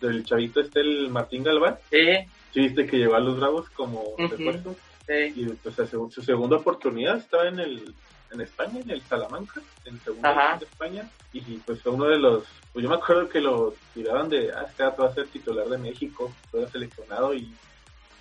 del 0.01 0.25
chavito 0.25 0.61
este, 0.61 0.79
el 0.79 1.09
Martín 1.11 1.43
Galván. 1.43 1.77
Sí. 1.91 2.07
Sí, 2.51 2.61
viste 2.61 2.87
que 2.87 2.97
llevó 2.97 3.13
a 3.13 3.19
los 3.19 3.37
Bravos 3.37 3.69
como 3.69 4.15
refuerzo. 4.17 4.75
Sí. 5.05 5.33
Y 5.35 5.45
pues 5.45 5.75
su, 5.75 6.09
su 6.09 6.23
segunda 6.23 6.57
oportunidad 6.57 7.17
estaba 7.17 7.47
en 7.47 7.59
el 7.59 7.93
en 8.31 8.41
España, 8.41 8.79
en 8.79 8.89
el 8.89 9.01
Salamanca, 9.03 9.61
en 9.85 9.93
el 9.93 9.99
segundo 10.01 10.27
de 10.59 10.65
España. 10.65 11.09
Y 11.31 11.41
pues 11.57 11.83
fue 11.83 11.91
uno 11.91 12.05
de 12.05 12.17
los, 12.17 12.45
pues 12.73 12.81
yo 12.81 12.89
me 12.89 12.95
acuerdo 12.95 13.29
que 13.29 13.41
lo 13.41 13.75
tiraban 13.93 14.27
de, 14.27 14.51
ah, 14.51 14.65
este 14.67 14.83
va 14.83 15.07
a 15.07 15.13
ser 15.13 15.27
titular 15.27 15.67
de 15.67 15.77
México, 15.77 16.31
fue 16.49 16.67
seleccionado 16.69 17.35
y, 17.35 17.53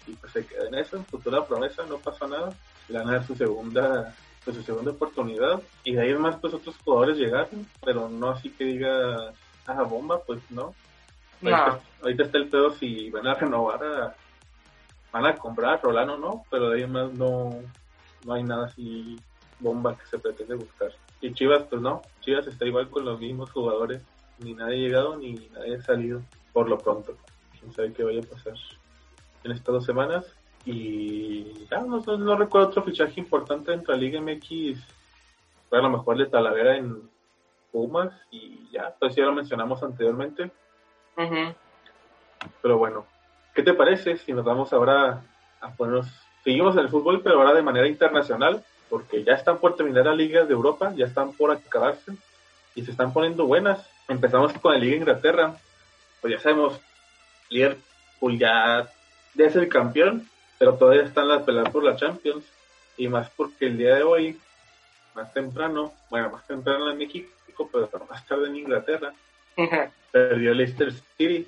y 0.06 0.12
pues 0.20 0.32
se 0.32 0.44
quedó 0.44 0.66
en 0.66 0.74
eso, 0.74 1.02
futura 1.04 1.46
promesa, 1.46 1.84
no 1.86 1.96
pasó 1.96 2.28
nada. 2.28 2.54
Gana 2.90 3.26
su 3.26 3.34
segunda 3.34 4.14
pues 4.48 4.56
su 4.56 4.72
segunda 4.72 4.92
oportunidad 4.92 5.60
y 5.84 5.92
de 5.92 6.00
ahí 6.00 6.14
más 6.14 6.36
pues 6.36 6.54
otros 6.54 6.74
jugadores 6.82 7.18
llegaron 7.18 7.66
pero 7.84 8.08
no 8.08 8.30
así 8.30 8.48
que 8.48 8.64
diga 8.64 9.34
ah 9.66 9.82
bomba 9.82 10.22
pues 10.26 10.40
no. 10.50 10.74
Ahorita, 12.00 12.22
está 12.22 12.38
el 12.38 12.48
pedo 12.48 12.70
si 12.72 13.10
van 13.10 13.26
a 13.26 13.34
renovar 13.34 13.84
a, 13.84 14.14
van 15.12 15.26
a 15.26 15.36
comprar 15.36 15.82
Rolano 15.82 16.16
no 16.16 16.44
pero 16.50 16.70
de 16.70 16.78
ahí 16.80 16.88
más 16.88 17.12
no 17.12 17.60
no 18.24 18.32
hay 18.32 18.42
nada 18.42 18.66
así 18.66 19.18
bomba 19.60 19.96
que 19.98 20.06
se 20.06 20.18
pretende 20.18 20.54
buscar. 20.54 20.92
Y 21.20 21.34
Chivas 21.34 21.64
pues 21.64 21.82
no. 21.82 22.00
Chivas 22.20 22.46
está 22.46 22.64
igual 22.64 22.88
con 22.88 23.04
los 23.04 23.20
mismos 23.20 23.50
jugadores. 23.50 24.00
Ni 24.38 24.54
nadie 24.54 24.76
ha 24.76 24.88
llegado 24.88 25.16
ni 25.16 25.34
nadie 25.52 25.76
ha 25.76 25.82
salido 25.82 26.22
por 26.52 26.68
lo 26.68 26.78
pronto. 26.78 27.16
Quién 27.58 27.72
sabe 27.74 27.92
qué 27.92 28.02
vaya 28.02 28.20
a 28.20 28.34
pasar 28.34 28.54
en 29.44 29.52
estas 29.52 29.74
dos 29.74 29.84
semanas 29.84 30.24
y 30.64 31.66
ya 31.70 31.80
no, 31.80 32.00
no, 32.00 32.36
recuerdo 32.36 32.68
otro 32.68 32.82
fichaje 32.82 33.20
importante 33.20 33.72
entre 33.72 33.94
la 33.94 34.00
Liga 34.00 34.20
MX. 34.20 34.78
Fue 35.68 35.78
a 35.78 35.82
lo 35.82 35.90
mejor 35.90 36.18
de 36.18 36.26
Talavera 36.26 36.76
en 36.76 37.08
Pumas 37.72 38.12
y 38.30 38.70
ya, 38.70 38.94
pues 38.98 39.14
ya 39.14 39.24
lo 39.24 39.32
mencionamos 39.32 39.82
anteriormente. 39.82 40.50
Pero 42.62 42.78
bueno, 42.78 43.06
¿qué 43.54 43.62
te 43.62 43.74
parece 43.74 44.18
si 44.18 44.32
nos 44.32 44.44
vamos 44.44 44.72
ahora 44.72 45.22
a 45.60 45.70
ponernos, 45.72 46.06
seguimos 46.44 46.74
en 46.76 46.82
el 46.82 46.88
fútbol, 46.88 47.20
pero 47.22 47.36
ahora 47.36 47.54
de 47.54 47.62
manera 47.62 47.88
internacional, 47.88 48.64
porque 48.88 49.24
ya 49.24 49.34
están 49.34 49.58
por 49.58 49.76
terminar 49.76 50.06
las 50.06 50.16
ligas 50.16 50.48
de 50.48 50.54
Europa, 50.54 50.92
ya 50.94 51.06
están 51.06 51.32
por 51.32 51.50
acabarse 51.50 52.12
y 52.74 52.82
se 52.82 52.92
están 52.92 53.12
poniendo 53.12 53.46
buenas. 53.46 53.84
Empezamos 54.06 54.52
con 54.54 54.72
la 54.72 54.78
Liga 54.78 54.96
Inglaterra, 54.96 55.56
pues 56.20 56.34
ya 56.34 56.40
sabemos, 56.40 56.80
Liverpool 57.50 58.38
ya, 58.38 58.88
ya 59.34 59.44
es 59.44 59.56
el 59.56 59.68
campeón, 59.68 60.28
pero 60.58 60.74
todavía 60.74 61.04
están 61.04 61.28
las 61.28 61.42
peleas 61.42 61.70
por 61.70 61.84
la 61.84 61.96
Champions 61.96 62.44
y 62.96 63.08
más 63.08 63.30
porque 63.30 63.66
el 63.66 63.78
día 63.78 63.94
de 63.94 64.02
hoy, 64.02 64.38
más 65.14 65.32
temprano, 65.32 65.92
bueno, 66.10 66.30
más 66.30 66.46
temprano 66.46 66.90
en 66.90 66.98
México, 66.98 67.30
pero 67.72 67.88
más 68.10 68.26
tarde 68.26 68.48
en 68.48 68.56
Inglaterra, 68.56 69.12
perdió 70.12 70.50
el 70.52 70.58
Leicester 70.58 70.92
City. 71.16 71.46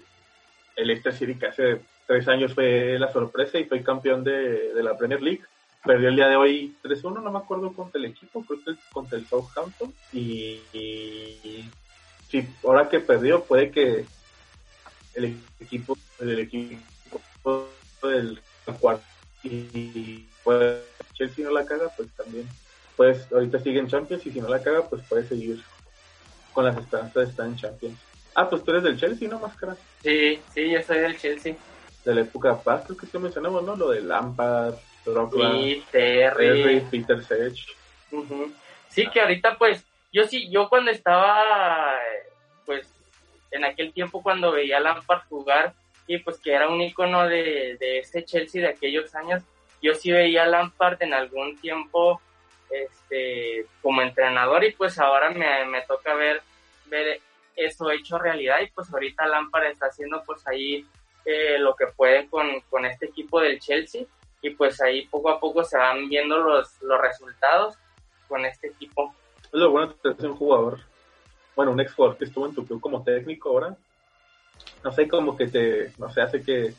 El 0.76 0.86
Leicester 0.86 1.12
City 1.12 1.34
que 1.34 1.46
hace 1.46 1.80
tres 2.06 2.28
años 2.28 2.54
fue 2.54 2.98
la 2.98 3.12
sorpresa 3.12 3.58
y 3.58 3.64
fue 3.64 3.82
campeón 3.82 4.22
de, 4.22 4.72
la 4.76 4.96
Premier 4.96 5.20
League. 5.20 5.42
Perdió 5.84 6.08
el 6.08 6.16
día 6.16 6.28
de 6.28 6.36
hoy 6.36 6.76
3-1, 6.82 7.22
no 7.22 7.32
me 7.32 7.38
acuerdo 7.38 7.72
contra 7.72 7.98
el 7.98 8.04
equipo, 8.04 8.44
creo 8.44 8.58
que 8.62 8.74
contra 8.92 9.18
el 9.18 9.26
Southampton. 9.26 9.94
Y, 10.12 10.60
y 10.74 11.70
sí, 12.28 12.46
ahora 12.64 12.88
que 12.88 13.00
perdió, 13.00 13.42
puede 13.44 13.70
que 13.70 14.04
el 15.14 15.36
equipo, 15.58 15.96
el 16.20 16.38
equipo 16.38 17.68
del 18.02 18.40
cuarto. 18.80 19.04
Y 19.42 20.26
pues 20.42 20.80
Chelsea 21.14 21.44
no 21.44 21.52
la 21.52 21.64
caga, 21.64 21.88
pues 21.96 22.08
también. 22.16 22.48
Pues 22.96 23.30
ahorita 23.32 23.60
sigue 23.60 23.78
en 23.78 23.88
Champions 23.88 24.26
y 24.26 24.30
si 24.30 24.40
no 24.40 24.48
la 24.48 24.62
caga, 24.62 24.82
pues 24.88 25.02
puede 25.08 25.26
seguir 25.26 25.62
con 26.52 26.64
las 26.64 26.76
esperanzas 26.76 27.14
de 27.14 27.24
estar 27.24 27.46
en 27.46 27.56
Champions. 27.56 27.98
Ah, 28.34 28.48
pues 28.48 28.62
tú 28.62 28.70
eres 28.70 28.82
del 28.82 28.98
Chelsea, 28.98 29.28
¿no, 29.28 29.38
Máscara? 29.38 29.76
Sí, 30.02 30.40
sí, 30.54 30.70
yo 30.70 30.82
soy 30.82 30.98
del 30.98 31.18
Chelsea. 31.18 31.56
De 32.04 32.14
la 32.14 32.20
época 32.22 32.58
paz, 32.58 32.84
creo 32.86 32.96
que 32.96 33.06
sí 33.06 33.18
mencionamos, 33.18 33.62
¿no? 33.62 33.76
Lo 33.76 33.90
de 33.90 34.02
Lampard, 34.02 34.74
Drogba, 35.04 35.52
Terry, 35.90 36.80
Peter 36.90 37.24
Sech. 37.24 37.56
Sí, 38.88 39.06
que 39.08 39.20
ahorita 39.20 39.56
pues, 39.58 39.84
yo 40.12 40.24
sí, 40.26 40.50
yo 40.50 40.68
cuando 40.68 40.90
estaba, 40.90 41.96
pues, 42.66 42.86
en 43.50 43.64
aquel 43.64 43.92
tiempo 43.92 44.22
cuando 44.22 44.52
veía 44.52 44.78
a 44.78 44.80
Lampard 44.80 45.22
jugar, 45.28 45.74
y 46.10 46.18
pues 46.18 46.40
que 46.40 46.52
era 46.52 46.68
un 46.68 46.80
icono 46.80 47.28
de, 47.28 47.78
ese 47.80 48.24
Chelsea 48.24 48.60
de 48.60 48.70
aquellos 48.70 49.14
años. 49.14 49.44
Yo 49.80 49.94
sí 49.94 50.10
veía 50.10 50.42
a 50.42 50.46
Lampard 50.46 51.00
en 51.04 51.14
algún 51.14 51.56
tiempo 51.58 52.20
este, 52.68 53.64
como 53.80 54.02
entrenador 54.02 54.64
y 54.64 54.72
pues 54.72 54.98
ahora 54.98 55.30
me, 55.30 55.80
toca 55.82 56.14
ver, 56.14 56.42
ver 56.86 57.20
eso 57.54 57.92
hecho 57.92 58.18
realidad 58.18 58.56
y 58.60 58.70
pues 58.72 58.92
ahorita 58.92 59.24
Lampard 59.28 59.66
está 59.66 59.86
haciendo 59.86 60.20
pues 60.26 60.44
ahí 60.48 60.84
eh, 61.24 61.60
lo 61.60 61.76
que 61.76 61.86
puede 61.86 62.26
con, 62.26 62.60
con, 62.68 62.84
este 62.86 63.06
equipo 63.06 63.40
del 63.40 63.60
Chelsea 63.60 64.02
y 64.42 64.50
pues 64.50 64.80
ahí 64.80 65.06
poco 65.06 65.30
a 65.30 65.38
poco 65.38 65.62
se 65.62 65.78
van 65.78 66.08
viendo 66.08 66.38
los, 66.38 66.82
los 66.82 67.00
resultados 67.00 67.76
con 68.26 68.44
este 68.44 68.66
equipo. 68.66 69.14
Es 69.44 69.52
lo 69.52 69.70
bueno 69.70 69.94
de 70.02 70.14
ser 70.16 70.30
un 70.30 70.36
jugador, 70.36 70.80
bueno, 71.54 71.70
un 71.70 71.80
ex 71.80 71.94
jugador 71.94 72.18
que 72.18 72.24
estuvo 72.24 72.46
en 72.46 72.54
tu 72.56 72.66
club 72.66 72.80
como 72.80 73.04
técnico 73.04 73.50
ahora, 73.50 73.76
no 74.82 74.92
sé, 74.92 75.08
como 75.08 75.36
que 75.36 75.48
te, 75.48 75.92
no 75.98 76.12
sé, 76.12 76.20
hace 76.20 76.42
que 76.42 76.72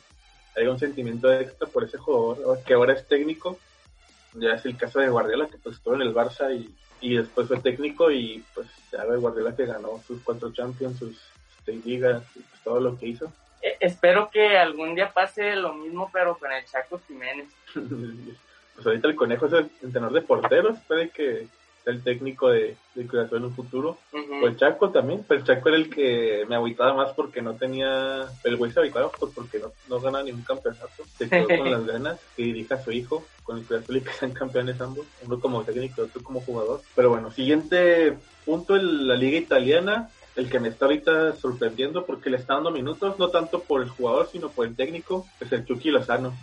haya 0.56 0.70
un 0.70 0.78
sentimiento 0.78 1.32
extra 1.32 1.66
por 1.66 1.84
ese 1.84 1.98
jugador, 1.98 2.62
que 2.64 2.74
ahora 2.74 2.94
es 2.94 3.06
técnico. 3.06 3.58
Ya 4.34 4.54
es 4.54 4.64
el 4.64 4.76
caso 4.76 4.98
de 5.00 5.10
Guardiola, 5.10 5.48
que 5.48 5.58
pues 5.58 5.76
estuvo 5.76 5.94
en 5.94 6.02
el 6.02 6.14
Barça 6.14 6.54
y, 6.54 6.74
y 7.00 7.16
después 7.16 7.48
fue 7.48 7.60
técnico 7.60 8.10
y 8.10 8.42
pues 8.54 8.66
ya 8.90 9.04
ve 9.04 9.18
Guardiola 9.18 9.54
que 9.54 9.66
ganó 9.66 10.00
sus 10.06 10.22
cuatro 10.22 10.52
Champions, 10.52 10.98
sus 10.98 11.20
seis 11.64 11.84
ligas, 11.84 12.22
y 12.34 12.40
pues, 12.40 12.62
todo 12.64 12.80
lo 12.80 12.98
que 12.98 13.08
hizo. 13.08 13.32
Eh, 13.60 13.76
espero 13.80 14.30
que 14.30 14.56
algún 14.56 14.94
día 14.94 15.12
pase 15.12 15.54
lo 15.54 15.74
mismo, 15.74 16.10
pero 16.12 16.36
con 16.38 16.50
el 16.50 16.64
Chaco 16.64 17.00
Jiménez. 17.06 17.48
pues 17.74 18.86
ahorita 18.86 19.08
el 19.08 19.16
conejo 19.16 19.46
es 19.46 19.52
el 19.52 19.70
entrenador 19.82 20.14
de 20.14 20.26
porteros, 20.26 20.78
puede 20.88 21.10
que 21.10 21.46
el 21.86 22.02
técnico 22.02 22.48
de, 22.48 22.76
de 22.94 23.02
en 23.32 23.44
un 23.44 23.54
futuro. 23.54 23.98
O 24.12 24.46
el 24.46 24.56
Chaco 24.56 24.90
también, 24.90 25.24
pero 25.26 25.40
el 25.40 25.46
Chaco 25.46 25.68
era 25.68 25.78
el 25.78 25.90
que 25.90 26.44
me 26.48 26.54
agüitaba 26.54 26.94
más 26.94 27.12
porque 27.12 27.42
no 27.42 27.54
tenía, 27.54 28.26
el 28.44 28.56
güey 28.56 28.70
se 28.70 28.80
agüitaba 28.80 29.10
pues 29.10 29.32
porque 29.34 29.58
no, 29.58 29.72
no 29.88 30.00
gana 30.00 30.22
ningún 30.22 30.42
campeonato. 30.42 30.88
Se 31.16 31.28
quedó 31.28 31.48
con 31.48 31.70
las 31.70 31.86
ganas 31.92 32.20
que 32.36 32.44
dirija 32.44 32.76
a 32.76 32.82
su 32.82 32.92
hijo 32.92 33.24
con 33.42 33.58
el 33.58 33.64
Cruz 33.64 33.84
y 33.88 34.00
que 34.00 34.12
sean 34.12 34.32
campeones 34.32 34.80
ambos, 34.80 35.06
uno 35.26 35.40
como 35.40 35.64
técnico 35.64 36.02
y 36.02 36.04
otro 36.04 36.22
como 36.22 36.40
jugador. 36.40 36.80
Pero 36.94 37.10
bueno, 37.10 37.30
siguiente 37.30 38.16
punto 38.44 38.76
en 38.76 39.08
la 39.08 39.16
liga 39.16 39.38
italiana, 39.38 40.10
el 40.36 40.48
que 40.48 40.60
me 40.60 40.68
está 40.68 40.86
ahorita 40.86 41.36
sorprendiendo 41.36 42.06
porque 42.06 42.30
le 42.30 42.36
está 42.36 42.54
dando 42.54 42.70
minutos, 42.70 43.18
no 43.18 43.28
tanto 43.28 43.62
por 43.62 43.82
el 43.82 43.88
jugador, 43.88 44.28
sino 44.30 44.50
por 44.50 44.66
el 44.66 44.76
técnico, 44.76 45.26
es 45.40 45.50
el 45.52 45.64
Chucky 45.64 45.90
Lozano, 45.90 46.34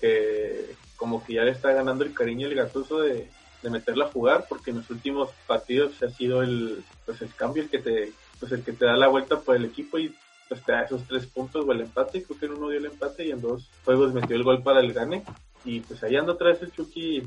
que 0.00 0.74
como 0.96 1.24
que 1.24 1.34
ya 1.34 1.42
le 1.42 1.50
está 1.50 1.72
ganando 1.72 2.04
el 2.04 2.14
cariño 2.14 2.48
y 2.48 2.50
el 2.50 2.56
gatuso 2.56 3.00
de, 3.00 3.28
de 3.64 3.70
meterla 3.70 4.04
a 4.04 4.10
jugar 4.10 4.44
porque 4.46 4.70
en 4.70 4.76
los 4.76 4.90
últimos 4.90 5.30
partidos 5.46 6.00
ha 6.02 6.10
sido 6.10 6.42
el 6.42 6.84
pues 7.06 7.22
el 7.22 7.34
cambio 7.34 7.62
el 7.62 7.70
que 7.70 7.78
te 7.78 8.12
pues 8.38 8.52
el 8.52 8.62
que 8.62 8.72
te 8.72 8.84
da 8.84 8.94
la 8.94 9.08
vuelta 9.08 9.40
por 9.40 9.56
el 9.56 9.64
equipo 9.64 9.98
y 9.98 10.14
pues 10.48 10.62
te 10.62 10.72
da 10.72 10.82
esos 10.82 11.02
tres 11.08 11.26
puntos 11.26 11.64
o 11.66 11.72
el 11.72 11.80
empate. 11.80 12.22
Creo 12.22 12.38
que 12.38 12.46
en 12.46 12.52
uno 12.52 12.68
dio 12.68 12.78
el 12.78 12.86
empate 12.86 13.24
y 13.24 13.30
en 13.30 13.40
dos 13.40 13.70
juegos 13.84 14.12
metió 14.12 14.36
el 14.36 14.44
gol 14.44 14.62
para 14.62 14.80
el 14.80 14.92
gane 14.92 15.24
y 15.64 15.80
pues 15.80 16.02
ahí 16.04 16.14
anda 16.14 16.34
otra 16.34 16.48
vez 16.48 16.60
el 16.60 16.72
Chucky. 16.72 17.22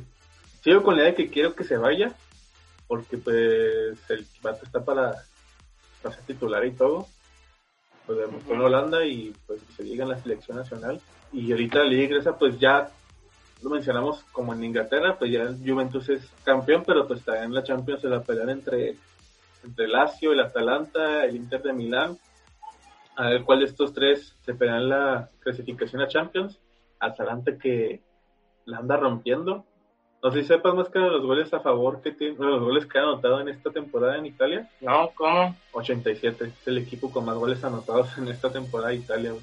Sigo 0.63 0.84
con 0.84 0.96
la 0.96 1.01
idea 1.01 1.12
de 1.12 1.17
que 1.17 1.32
quiero 1.32 1.56
que 1.56 1.63
se 1.63 1.77
vaya 1.77 2.13
porque 2.88 3.17
pues 3.17 3.98
el 4.10 4.27
vato 4.44 4.63
está 4.63 4.86
para, 4.86 5.15
para 6.03 6.15
ser 6.15 6.24
titular 6.25 6.63
y 6.65 6.72
todo. 6.72 7.08
Pues 8.06 8.20
demostró 8.20 8.53
en 8.53 8.62
Holanda 8.62 9.06
y 9.06 9.34
pues 9.48 9.60
se 9.75 9.84
llega 9.84 10.03
en 10.03 10.12
la 10.12 10.22
selección 10.22 10.58
nacional. 10.58 11.01
Y 11.34 11.51
ahorita 11.51 11.79
la 11.79 11.86
liga 11.86 12.03
inglesa 12.03 12.38
pues 12.38 12.60
ya 12.60 12.91
lo 13.62 13.70
mencionamos 13.70 14.24
como 14.32 14.54
en 14.54 14.64
Inglaterra, 14.64 15.18
pues 15.18 15.32
ya 15.32 15.48
Juventus 15.66 16.10
es 16.10 16.30
campeón, 16.44 16.84
pero 16.86 17.08
pues 17.08 17.20
está 17.20 17.44
en 17.44 17.54
la 17.54 17.64
Champions 17.64 18.02
se 18.02 18.10
la 18.10 18.22
pelean 18.22 18.50
entre, 18.50 18.96
entre 19.64 19.88
Lazio, 19.88 20.32
el 20.32 20.40
Atalanta, 20.40 21.26
el 21.26 21.36
Inter 21.36 21.62
de 21.64 21.74
Milán. 21.74 22.18
A 23.16 23.30
ver 23.30 23.44
cuál 23.44 23.60
de 23.60 23.66
estos 23.66 23.94
tres 23.94 24.36
se 24.42 24.54
pelean 24.54 24.90
la 24.90 25.30
clasificación 25.40 26.02
a 26.02 26.08
Champions. 26.08 26.60
Atalanta 27.00 27.58
que 27.58 28.02
la 28.66 28.78
anda 28.78 28.98
rompiendo. 28.98 29.66
No 30.22 30.32
sé 30.32 30.42
si 30.42 30.48
sepas 30.48 30.74
más 30.74 30.90
que 30.90 31.00
los 31.00 31.26
goles 31.26 31.54
a 31.54 31.60
favor 31.60 32.02
que 32.02 32.12
tiene, 32.12 32.36
los 32.38 32.62
goles 32.62 32.86
que 32.86 32.98
ha 33.00 33.04
anotado 33.04 33.40
en 33.40 33.50
esta 33.50 33.72
temporada 33.72 34.18
en 34.18 34.26
Italia. 34.26 34.70
No, 34.82 35.12
¿cómo? 35.16 35.56
87. 35.74 36.46
Es 36.46 36.68
el 36.68 36.80
equipo 36.80 37.12
con 37.12 37.26
más 37.26 37.38
goles 37.38 37.64
anotados 37.64 38.18
en 38.18 38.28
esta 38.28 38.52
temporada 38.52 38.90
de 38.90 38.96
Italia. 38.98 39.34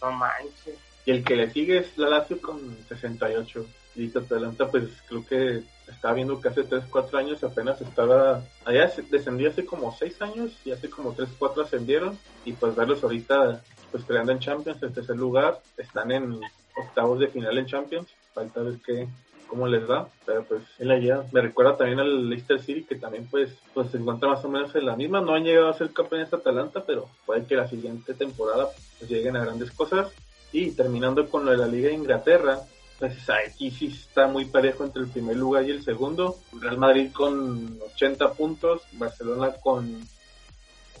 No 0.00 0.12
manches. 0.12 0.93
Y 1.06 1.10
el 1.10 1.24
que 1.24 1.36
le 1.36 1.50
sigue 1.50 1.78
es 1.78 1.98
la 1.98 2.08
Lazio 2.08 2.40
con 2.40 2.58
68. 2.88 3.66
Y 3.96 4.16
Atalanta, 4.16 4.68
pues 4.68 4.84
creo 5.08 5.24
que 5.24 5.62
estaba 5.86 6.14
viendo 6.14 6.40
que 6.40 6.48
hace 6.48 6.64
3, 6.64 6.84
4 6.90 7.18
años 7.18 7.44
apenas 7.44 7.80
estaba. 7.80 8.42
Allá 8.64 8.92
descendió 9.10 9.50
hace 9.50 9.64
como 9.64 9.94
6 9.96 10.22
años 10.22 10.52
y 10.64 10.72
hace 10.72 10.88
como 10.90 11.12
3, 11.12 11.28
4 11.38 11.62
ascendieron. 11.62 12.18
Y 12.44 12.52
pues 12.54 12.74
verlos 12.74 13.02
ahorita, 13.02 13.62
pues 13.92 14.04
creando 14.04 14.32
en 14.32 14.40
Champions 14.40 14.82
en 14.82 14.92
tercer 14.92 15.16
lugar. 15.16 15.60
Están 15.76 16.10
en 16.10 16.40
octavos 16.76 17.20
de 17.20 17.28
final 17.28 17.58
en 17.58 17.66
Champions. 17.66 18.08
Falta 18.32 18.62
ver 18.62 18.78
qué, 18.84 19.06
cómo 19.46 19.68
les 19.68 19.88
va, 19.88 20.08
pero 20.26 20.42
pues 20.44 20.62
la 20.78 20.98
idea 20.98 21.22
me 21.30 21.40
recuerda 21.40 21.76
también 21.76 22.00
al 22.00 22.28
Leicester 22.28 22.60
City 22.60 22.82
que 22.82 22.96
también 22.96 23.28
pues, 23.30 23.56
pues 23.72 23.90
se 23.90 23.98
encuentra 23.98 24.28
más 24.28 24.44
o 24.44 24.48
menos 24.48 24.74
en 24.74 24.86
la 24.86 24.96
misma, 24.96 25.20
no 25.20 25.34
han 25.34 25.44
llegado 25.44 25.68
a 25.68 25.78
ser 25.78 25.92
campeones 25.92 26.30
de 26.30 26.36
Atalanta, 26.36 26.84
pero 26.84 27.08
puede 27.24 27.46
que 27.46 27.54
la 27.54 27.68
siguiente 27.68 28.14
temporada 28.14 28.68
pues, 28.98 29.08
lleguen 29.08 29.36
a 29.36 29.44
grandes 29.44 29.70
cosas 29.70 30.12
y 30.54 30.70
terminando 30.70 31.28
con 31.28 31.44
lo 31.44 31.50
de 31.50 31.56
la 31.56 31.66
Liga 31.66 31.88
de 31.88 31.96
Inglaterra, 31.96 32.60
pues 33.00 33.28
aquí 33.28 33.72
sí 33.72 33.88
está 33.88 34.28
muy 34.28 34.44
parejo 34.44 34.84
entre 34.84 35.02
el 35.02 35.08
primer 35.08 35.36
lugar 35.36 35.64
y 35.64 35.72
el 35.72 35.84
segundo. 35.84 36.38
Real 36.60 36.78
Madrid 36.78 37.10
con 37.12 37.80
80 37.94 38.34
puntos, 38.34 38.82
Barcelona 38.92 39.52
con, 39.60 40.00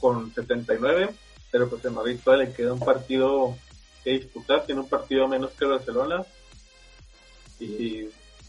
con 0.00 0.34
79, 0.34 1.08
pero 1.52 1.68
pues 1.70 1.84
en 1.84 1.94
Madrid 1.94 2.18
todavía 2.22 2.46
le 2.46 2.52
queda 2.52 2.72
un 2.72 2.80
partido 2.80 3.56
que 4.02 4.10
disputar, 4.10 4.66
tiene 4.66 4.80
un 4.80 4.88
partido 4.88 5.28
menos 5.28 5.52
que 5.52 5.66
Barcelona. 5.66 6.24
Y 7.60 8.06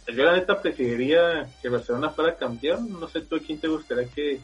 yo 0.08 0.24
la 0.24 0.34
neta 0.34 0.60
preferiría 0.60 1.48
que 1.62 1.70
Barcelona 1.70 2.10
fuera 2.10 2.36
campeón. 2.36 3.00
No 3.00 3.08
sé 3.08 3.22
tú 3.22 3.38
quién 3.46 3.60
te 3.60 3.68
gustaría 3.68 4.08
que, 4.08 4.40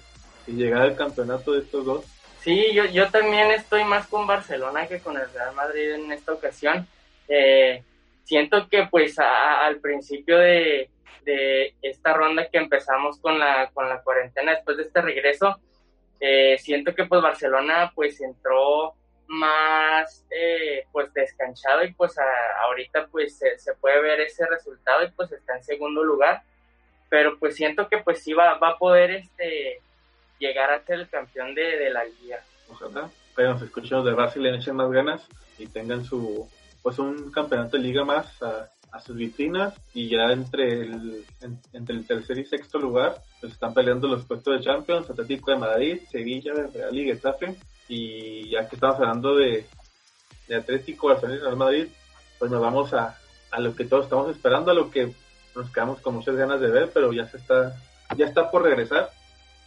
llegara 0.46 0.86
el 0.86 0.96
campeonato 0.96 1.54
de 1.54 1.62
estos 1.62 1.86
dos. 1.86 2.06
Sí, 2.42 2.74
yo, 2.74 2.86
yo 2.86 3.08
también 3.12 3.52
estoy 3.52 3.84
más 3.84 4.08
con 4.08 4.26
Barcelona 4.26 4.88
que 4.88 5.00
con 5.00 5.16
el 5.16 5.32
Real 5.32 5.54
Madrid 5.54 5.92
en 5.94 6.12
esta 6.12 6.34
ocasión. 6.34 6.88
Eh, 7.28 7.84
siento 8.24 8.68
que 8.68 8.88
pues 8.90 9.20
al 9.20 9.80
principio 9.80 10.40
de, 10.40 10.90
esta 11.84 12.14
ronda 12.14 12.50
que 12.50 12.58
empezamos 12.58 13.20
con 13.20 13.38
la, 13.38 13.70
con 13.76 13.88
la 13.88 14.02
cuarentena, 14.02 14.54
después 14.54 14.78
de 14.78 14.84
este 14.84 15.02
regreso, 15.02 15.60
eh, 16.20 16.58
siento 16.58 16.96
que 16.96 17.06
pues 17.06 17.22
Barcelona 17.22 17.92
pues 17.94 18.20
entró 18.22 18.96
más 19.28 20.26
eh, 20.32 20.86
pues 20.92 21.14
descanchado 21.14 21.84
y 21.84 21.94
pues 21.94 22.16
ahorita 22.66 23.06
pues 23.12 23.38
se, 23.38 23.74
puede 23.76 24.02
ver 24.02 24.22
ese 24.22 24.48
resultado 24.48 25.06
y 25.06 25.12
pues 25.12 25.32
está 25.32 25.56
en 25.56 25.64
segundo 25.64 26.04
lugar 26.04 26.42
pero 27.08 27.40
pues 27.40 27.56
siento 27.56 27.88
que 27.88 28.00
pues 28.00 28.22
sí 28.24 28.34
va, 28.34 28.58
va 28.58 28.70
a 28.72 28.78
poder 28.78 29.12
este 29.12 29.82
llegar 30.42 30.72
a 30.72 30.84
ser 30.84 31.00
el 31.00 31.08
campeón 31.08 31.54
de, 31.56 31.90
la 31.92 32.04
liga. 32.04 32.44
Ojalá. 32.70 33.10
Pero 33.36 33.54
nos 33.54 33.62
escuchamos 33.62 34.06
de 34.06 34.40
y 34.40 34.44
le 34.44 34.58
echen 34.58 34.76
más 34.76 34.92
ganas 34.92 35.22
y 35.58 35.68
tengan 35.68 36.04
su 36.04 36.50
pues 36.82 36.98
un 36.98 37.32
campeonato 37.32 37.78
de 37.78 37.84
liga 37.84 38.04
más 38.04 38.42
a, 38.42 38.68
sus 39.06 39.16
vitrinas 39.16 39.74
y 39.94 40.10
ya 40.10 40.34
entre 40.34 40.82
el, 40.82 41.24
entre 41.72 41.96
el 41.96 42.06
tercer 42.06 42.40
y 42.40 42.46
sexto 42.46 42.78
lugar 42.78 43.16
pues 43.40 43.54
están 43.54 43.74
peleando 43.74 44.10
los 44.10 44.26
puestos 44.26 44.58
de 44.58 44.66
Champions, 44.66 45.10
Atlético 45.10 45.52
de 45.52 45.58
Madrid, 45.58 46.02
Sevilla, 46.12 46.52
Real 46.74 46.98
y 46.98 47.06
Getafe. 47.06 47.56
Y 47.88 48.50
ya 48.50 48.68
que 48.68 48.76
estamos 48.76 48.98
hablando 48.98 49.36
de, 49.36 49.66
de 50.48 50.56
Atlético, 50.56 51.08
Barcelona 51.08 51.38
y 51.38 51.42
Real 51.42 51.56
Madrid 51.56 51.88
pues 52.38 52.52
nos 52.52 52.60
vamos 52.60 52.94
a, 52.94 53.18
a 53.52 53.60
lo 53.60 53.76
que 53.76 53.86
todos 53.86 54.06
estamos 54.06 54.30
esperando, 54.30 54.72
a 54.72 54.74
lo 54.74 54.92
que 54.92 55.14
nos 55.56 55.70
quedamos 55.72 56.02
con 56.02 56.16
muchas 56.16 56.36
ganas 56.36 56.60
de 56.60 56.70
ver, 56.70 56.90
pero 56.94 57.14
ya 57.14 57.26
se 57.28 57.38
está 57.38 57.74
ya 58.18 58.26
está 58.26 58.52
por 58.52 58.64
regresar 58.64 59.10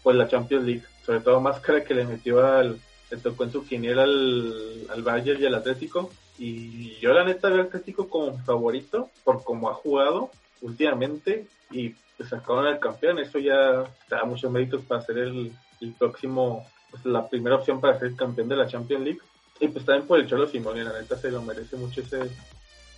pues 0.04 0.16
la 0.16 0.28
Champions 0.28 0.64
League, 0.64 0.84
sobre 1.04 1.20
todo 1.20 1.40
Máscara 1.40 1.82
que 1.82 1.94
le 1.94 2.04
metió 2.04 2.46
al 2.46 2.78
le 3.10 3.16
tocó 3.18 3.44
en 3.44 3.52
su 3.52 3.64
al, 3.70 4.86
al 4.88 5.02
Bayern 5.02 5.42
y 5.42 5.46
al 5.46 5.54
Atlético 5.56 6.10
y 6.38 6.98
yo 7.00 7.12
la 7.12 7.24
neta 7.24 7.48
veo 7.48 7.60
al 7.60 7.66
Atlético 7.66 8.08
como 8.08 8.38
favorito 8.38 9.10
por 9.22 9.44
cómo 9.44 9.70
ha 9.70 9.74
jugado 9.74 10.30
últimamente 10.62 11.46
y 11.70 11.94
pues 12.16 12.28
sacaron 12.28 12.66
al 12.66 12.80
campeón. 12.80 13.18
Eso 13.18 13.38
ya 13.38 13.84
da 14.08 14.24
muchos 14.24 14.50
méritos 14.50 14.82
para 14.82 15.02
ser 15.02 15.18
el, 15.18 15.52
próximo, 15.98 16.66
pues 16.90 17.04
la 17.04 17.28
primera 17.28 17.56
opción 17.56 17.80
para 17.80 17.98
ser 17.98 18.14
campeón 18.16 18.48
de 18.48 18.56
la 18.56 18.66
Champions 18.66 19.04
League. 19.04 19.20
Y 19.60 19.68
pues 19.68 19.84
también 19.84 20.06
por 20.06 20.18
el 20.18 20.26
Cholo 20.26 20.48
Simón, 20.48 20.78
y 20.78 20.82
la 20.82 20.98
neta 20.98 21.16
se 21.16 21.30
lo 21.30 21.40
merece 21.40 21.76
mucho 21.76 22.00
ese, 22.00 22.22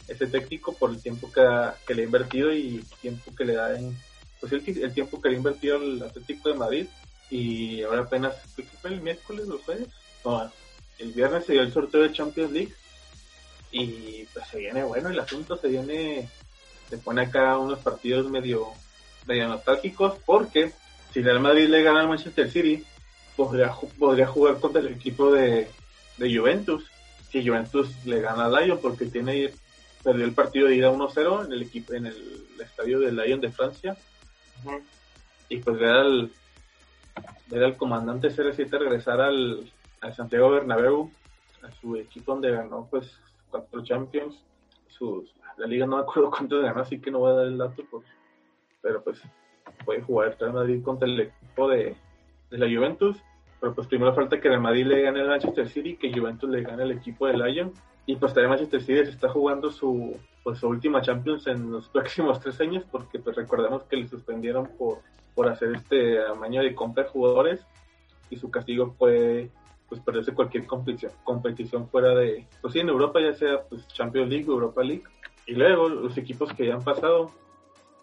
ese 0.09 0.27
técnico 0.27 0.73
por 0.73 0.91
el 0.91 1.03
tiempo 1.03 1.31
que, 1.31 1.43
que 1.87 1.95
le 1.95 2.03
ha 2.03 2.07
invertido 2.07 2.51
y 2.53 2.77
el 2.77 2.99
tiempo 3.01 3.35
que 3.37 3.45
le 3.45 3.55
da 3.55 3.79
en, 3.79 3.95
pues 4.41 4.53
el, 4.53 4.93
tiempo 4.93 5.21
que 5.21 5.29
le 5.29 5.35
ha 5.35 5.39
invertido 5.39 5.77
el 5.77 6.03
Atlético 6.03 6.51
de 6.51 6.55
Madrid. 6.57 6.87
Y 7.31 7.83
ahora 7.83 8.03
apenas, 8.03 8.35
¿qué 8.55 8.63
fue 8.63 8.91
el 8.91 9.01
miércoles 9.01 9.49
o 9.49 9.59
jueves? 9.59 9.89
No, 10.25 10.51
el 10.99 11.13
viernes 11.13 11.45
se 11.45 11.53
dio 11.53 11.63
el 11.63 11.73
sorteo 11.73 12.03
de 12.03 12.13
Champions 12.13 12.53
League 12.53 12.73
y 13.73 14.25
pues 14.33 14.47
se 14.49 14.59
viene 14.59 14.85
bueno 14.85 15.11
el 15.11 15.19
asunto, 15.19 15.57
se 15.57 15.69
viene, 15.69 16.29
se 16.89 16.99
pone 16.99 17.23
acá 17.23 17.59
unos 17.59 17.81
partidos 17.81 18.31
medio, 18.31 18.69
medio 19.27 19.49
nostálgicos 19.49 20.15
porque 20.25 20.73
si 21.13 21.21
Real 21.21 21.41
Madrid 21.41 21.69
le 21.69 21.83
gana 21.83 22.01
al 22.01 22.09
Manchester 22.09 22.51
City, 22.51 22.85
podría, 23.37 23.73
podría 23.99 24.27
jugar 24.27 24.59
contra 24.61 24.81
el 24.81 24.89
equipo 24.89 25.33
de, 25.33 25.69
de 26.17 26.37
Juventus. 26.37 26.85
Si 27.31 27.47
Juventus 27.47 27.89
le 28.05 28.21
gana 28.21 28.47
al 28.47 28.55
Lyon 28.55 28.79
porque 28.81 29.07
tiene 29.07 29.53
perdió 30.03 30.25
el 30.25 30.33
partido 30.33 30.69
de 30.69 30.77
ida 30.77 30.93
1-0 30.93 31.47
en 31.47 31.53
el 31.53 31.63
equipo 31.63 31.93
en 31.93 32.07
el 32.07 32.47
estadio 32.61 33.01
del 33.01 33.17
Lyon 33.17 33.41
de 33.41 33.51
Francia. 33.51 33.97
Y 35.49 35.59
pues 35.59 35.79
ver 35.79 35.91
al, 35.91 36.31
ver 37.49 37.65
al 37.65 37.77
comandante 37.77 38.29
CR7 38.29 38.79
regresar 38.79 39.21
al, 39.21 39.71
al 40.01 40.15
Santiago 40.15 40.51
Bernabéu, 40.51 41.11
a 41.63 41.71
su 41.71 41.97
equipo 41.97 42.33
donde 42.33 42.51
ganó 42.51 42.87
pues 42.91 43.19
cuatro 43.51 43.83
Champions. 43.83 44.43
Sus, 44.89 45.33
la 45.57 45.67
liga 45.67 45.87
no 45.87 45.97
me 45.97 46.03
acuerdo 46.03 46.31
cuántos 46.31 46.63
ganó, 46.63 46.81
así 46.81 47.01
que 47.01 47.11
no 47.11 47.21
voy 47.21 47.33
a 47.33 47.35
dar 47.35 47.47
el 47.47 47.59
dato, 47.59 47.85
pero 48.81 49.03
pues 49.03 49.21
puede 49.85 50.03
jugar 50.03 50.37
Real 50.39 50.53
Madrid 50.53 50.83
contra 50.83 51.09
el 51.09 51.21
equipo 51.21 51.69
de, 51.69 51.97
la 52.51 52.67
Juventus. 52.67 53.17
Pero 53.61 53.75
pues 53.75 53.87
primero 53.87 54.15
falta 54.15 54.41
que 54.41 54.49
el 54.49 54.61
Madrid 54.61 54.87
le 54.87 55.03
gane 55.03 55.21
al 55.21 55.29
Manchester 55.29 55.69
City 55.69 55.97
que 55.97 56.13
Juventus 56.13 56.49
le 56.49 56.63
gane 56.63 56.83
al 56.83 56.93
equipo 56.93 57.27
de 57.27 57.37
Lyon. 57.37 57.73
Y 58.07 58.17
pues 58.17 58.33
también 58.33 58.51
Manchester 58.51 58.81
City 58.81 59.05
se 59.05 59.11
está 59.11 59.29
jugando 59.29 59.71
su, 59.71 60.17
pues, 60.45 60.61
su 60.61 60.69
última 60.69 61.03
Champions 61.03 61.47
en 61.49 61.73
los 61.73 61.89
próximos 61.93 62.41
tres 62.41 62.61
años, 62.61 62.85
porque 62.91 63.19
pues 63.19 63.37
recordemos 63.37 63.83
que 63.85 63.97
le 63.97 64.09
suspendieron 64.09 64.69
por, 64.79 65.01
por 65.35 65.49
hacer 65.49 65.75
este 65.75 66.25
amaño 66.25 66.63
de 66.63 66.75
compra 66.75 67.03
de 67.03 67.11
jugadores 67.11 67.67
y 68.31 68.37
su 68.37 68.51
castigo 68.51 68.95
fue 68.99 69.51
pues 69.89 70.01
perderse 70.01 70.35
cualquier 70.35 70.67
competición, 70.67 71.13
competición 71.23 71.89
fuera 71.89 72.15
de, 72.15 72.47
pues 72.61 72.73
sí, 72.73 72.81
en 72.81 72.89
Europa 72.89 73.21
ya 73.21 73.35
sea 73.35 73.63
pues 73.63 73.87
Champions 73.89 74.29
League 74.29 74.47
Europa 74.47 74.83
League. 74.83 75.05
Y 75.47 75.55
luego 75.55 75.89
los 75.89 76.17
equipos 76.19 76.53
que 76.53 76.67
ya 76.67 76.75
han 76.75 76.83
pasado, 76.83 77.31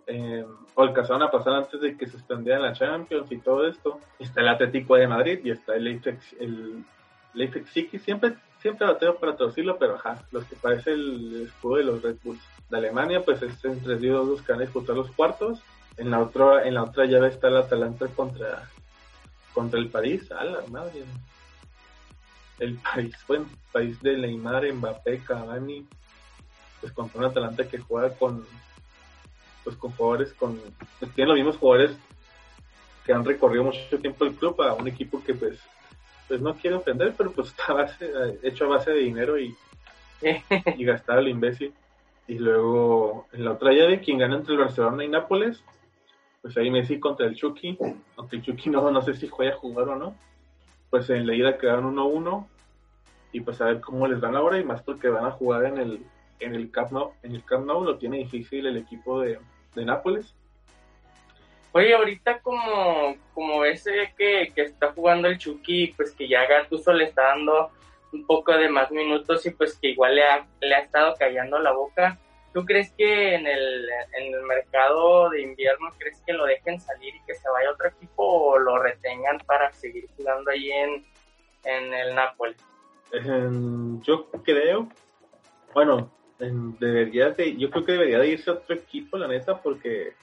eh, 0.08 0.46
o 0.76 0.82
alcanzaron 0.82 1.24
a 1.24 1.32
pasar 1.32 1.54
antes 1.54 1.82
de 1.82 1.98
que 1.98 2.08
suspendieran 2.08 2.62
la 2.62 2.72
Champions 2.72 3.30
y 3.32 3.38
todo 3.38 3.68
esto, 3.68 4.00
está 4.18 4.42
el 4.42 4.48
Atlético 4.48 4.96
de 4.96 5.08
Madrid 5.08 5.40
y 5.44 5.52
está 5.52 5.76
el 5.76 5.84
Leipzig, 5.84 6.20
el 6.40 6.86
Leipzig 7.34 7.68
City, 7.68 8.00
siempre, 8.00 8.36
siempre 8.64 8.88
bateo 8.88 9.18
para 9.18 9.36
traducirlo, 9.36 9.78
pero 9.78 9.96
ajá, 9.96 10.26
los 10.32 10.46
que 10.46 10.56
parece 10.56 10.94
el 10.94 11.44
escudo 11.48 11.76
de 11.76 11.84
los 11.84 12.02
Red 12.02 12.16
Bulls. 12.24 12.42
De 12.70 12.78
Alemania, 12.78 13.22
pues 13.22 13.42
es 13.44 13.64
entre 13.66 13.96
ellos 13.96 14.26
dos 14.26 14.42
que 14.42 14.54
van 14.54 14.62
a 14.62 14.64
disputar 14.64 14.96
los 14.96 15.12
cuartos. 15.12 15.62
En 15.98 16.10
la 16.10 16.22
otra, 16.22 16.66
en 16.66 16.74
la 16.74 16.84
otra 16.84 17.06
llave 17.06 17.28
está 17.28 17.50
el 17.50 17.58
Atalanta 17.58 18.08
contra, 18.08 18.68
contra 19.54 19.80
el 19.80 19.90
París, 19.90 20.32
a 20.32 20.46
la 20.46 20.66
madre, 20.68 21.04
el 22.60 22.78
país, 22.78 23.14
bueno, 23.28 23.46
país 23.72 24.02
de 24.02 24.18
Neymar, 24.18 24.72
Mbappé, 24.74 25.20
Cavani, 25.20 25.86
pues 26.80 26.94
contra 26.94 27.20
un 27.20 27.26
Atalanta 27.26 27.68
que 27.68 27.78
juega 27.78 28.16
con, 28.16 28.46
pues 29.66 29.76
con 29.76 29.92
jugadores, 29.92 30.34
con, 30.34 30.60
tienen 31.14 31.28
los 31.28 31.38
mismos 31.38 31.58
jugadores 31.58 31.96
que 33.06 33.14
han 33.14 33.26
recorrido 33.26 33.66
mucho 33.66 34.00
tiempo 34.00 34.24
el 34.24 34.36
club 34.36 34.60
a 34.62 34.74
un 34.74 34.88
equipo 34.88 35.22
que 35.22 35.34
pues, 35.34 35.60
pues 36.28 36.42
no 36.42 36.56
quiere 36.56 36.76
ofender, 36.76 37.14
pero 37.18 37.32
pues 37.32 37.50
está 37.58 37.74
base, 37.74 38.40
hecho 38.44 38.66
a 38.66 38.70
base 38.70 38.92
de 38.92 39.00
dinero 39.00 39.40
y, 39.40 39.56
y 40.78 40.86
gastar 40.86 41.20
al 41.20 41.28
imbécil. 41.28 41.74
Y 42.28 42.40
luego 42.40 43.28
en 43.34 43.46
la 43.46 43.52
otra 43.52 43.74
llave, 43.74 44.00
quien 44.00 44.18
gana 44.18 44.38
entre 44.38 44.54
el 44.54 44.60
Barcelona 44.60 45.04
y 45.04 45.10
Nápoles, 45.10 45.62
pues 46.42 46.56
ahí 46.58 46.72
Messi 46.72 47.00
contra 47.00 47.26
el 47.26 47.36
Chucky, 47.36 47.78
aunque 48.18 48.38
el 48.38 48.42
Chucky 48.42 48.70
no, 48.70 48.90
no 48.92 49.02
sé 49.02 49.14
si 49.14 49.28
juega 49.28 49.54
a 49.54 49.58
jugar 49.58 49.90
o 49.90 49.96
no 49.96 50.16
pues 50.94 51.10
en 51.10 51.26
la 51.26 51.34
ida 51.34 51.58
quedaron 51.58 51.96
1-1 51.96 52.46
y 53.32 53.42
pues 53.42 53.60
a 53.62 53.66
ver 53.66 53.82
cómo 53.82 54.08
les 54.08 54.22
van 54.22 54.36
ahora 54.36 54.60
y 54.60 54.64
más 54.64 54.84
porque 54.84 55.10
van 55.10 55.26
a 55.26 55.32
jugar 55.32 55.66
en 55.66 55.80
el 55.80 56.06
en 56.40 56.54
el 56.54 56.70
Camp 56.70 56.92
Nou, 56.92 57.14
en 57.24 57.34
el 57.34 57.44
Camp 57.44 57.66
Nou 57.66 57.84
lo 57.84 57.98
tiene 57.98 58.18
difícil 58.18 58.68
el 58.68 58.78
equipo 58.78 59.22
de, 59.22 59.40
Nápoles. 59.76 60.36
Oye, 61.74 61.94
ahorita 61.94 62.40
como, 62.40 63.16
como 63.34 63.66
ese 63.66 64.14
que, 64.16 64.52
que 64.54 64.62
está 64.62 64.92
jugando 64.92 65.28
el 65.28 65.38
Chucky, 65.38 65.88
pues 65.98 66.12
que 66.12 66.28
ya 66.28 66.46
Gattuso 66.46 66.94
le 66.94 67.06
está 67.06 67.24
dando 67.24 67.72
un 68.12 68.26
poco 68.28 68.54
de 68.54 68.70
más 68.70 68.92
minutos 68.92 69.46
y 69.46 69.50
pues 69.50 69.78
que 69.80 69.90
igual 69.90 70.16
le 70.16 70.24
ha, 70.24 70.46
le 70.62 70.76
ha 70.76 70.80
estado 70.80 71.16
callando 71.18 71.58
la 71.60 71.72
boca. 71.72 72.20
¿Tú 72.54 72.64
crees 72.64 72.92
que 72.92 73.34
en 73.34 73.48
el, 73.48 73.90
en 74.16 74.36
el 74.36 74.44
mercado 74.44 75.32
de 75.32 75.42
invierno, 75.42 75.90
crees 75.98 76.22
que 76.26 76.34
lo 76.34 76.46
dejen 76.46 76.80
salir 76.80 77.16
y 77.16 77.24
que 77.26 77.34
se 77.34 77.50
vaya 77.50 77.70
a 77.70 77.74
otro 77.74 77.88
equipo 77.88 78.24
o 78.24 78.60
lo 78.60 78.78
retengan 78.78 79.40
para 79.40 79.72
seguir 79.74 80.08
jugando 80.16 80.52
ahí 80.52 80.72
en, 80.72 81.04
en 81.64 81.94
el 81.94 82.16
Napoli? 82.16 82.56
yo 84.02 84.30
creo, 84.44 84.90
bueno, 85.74 86.12
debería 86.40 87.30
de, 87.30 87.56
yo 87.58 87.70
creo 87.70 87.86
que 87.86 87.92
debería 87.92 88.20
de 88.20 88.28
irse 88.28 88.50
a 88.50 88.54
otro 88.54 88.76
equipo, 88.76 89.18
la 89.18 89.28
neta, 89.28 89.62
porque, 89.62 90.14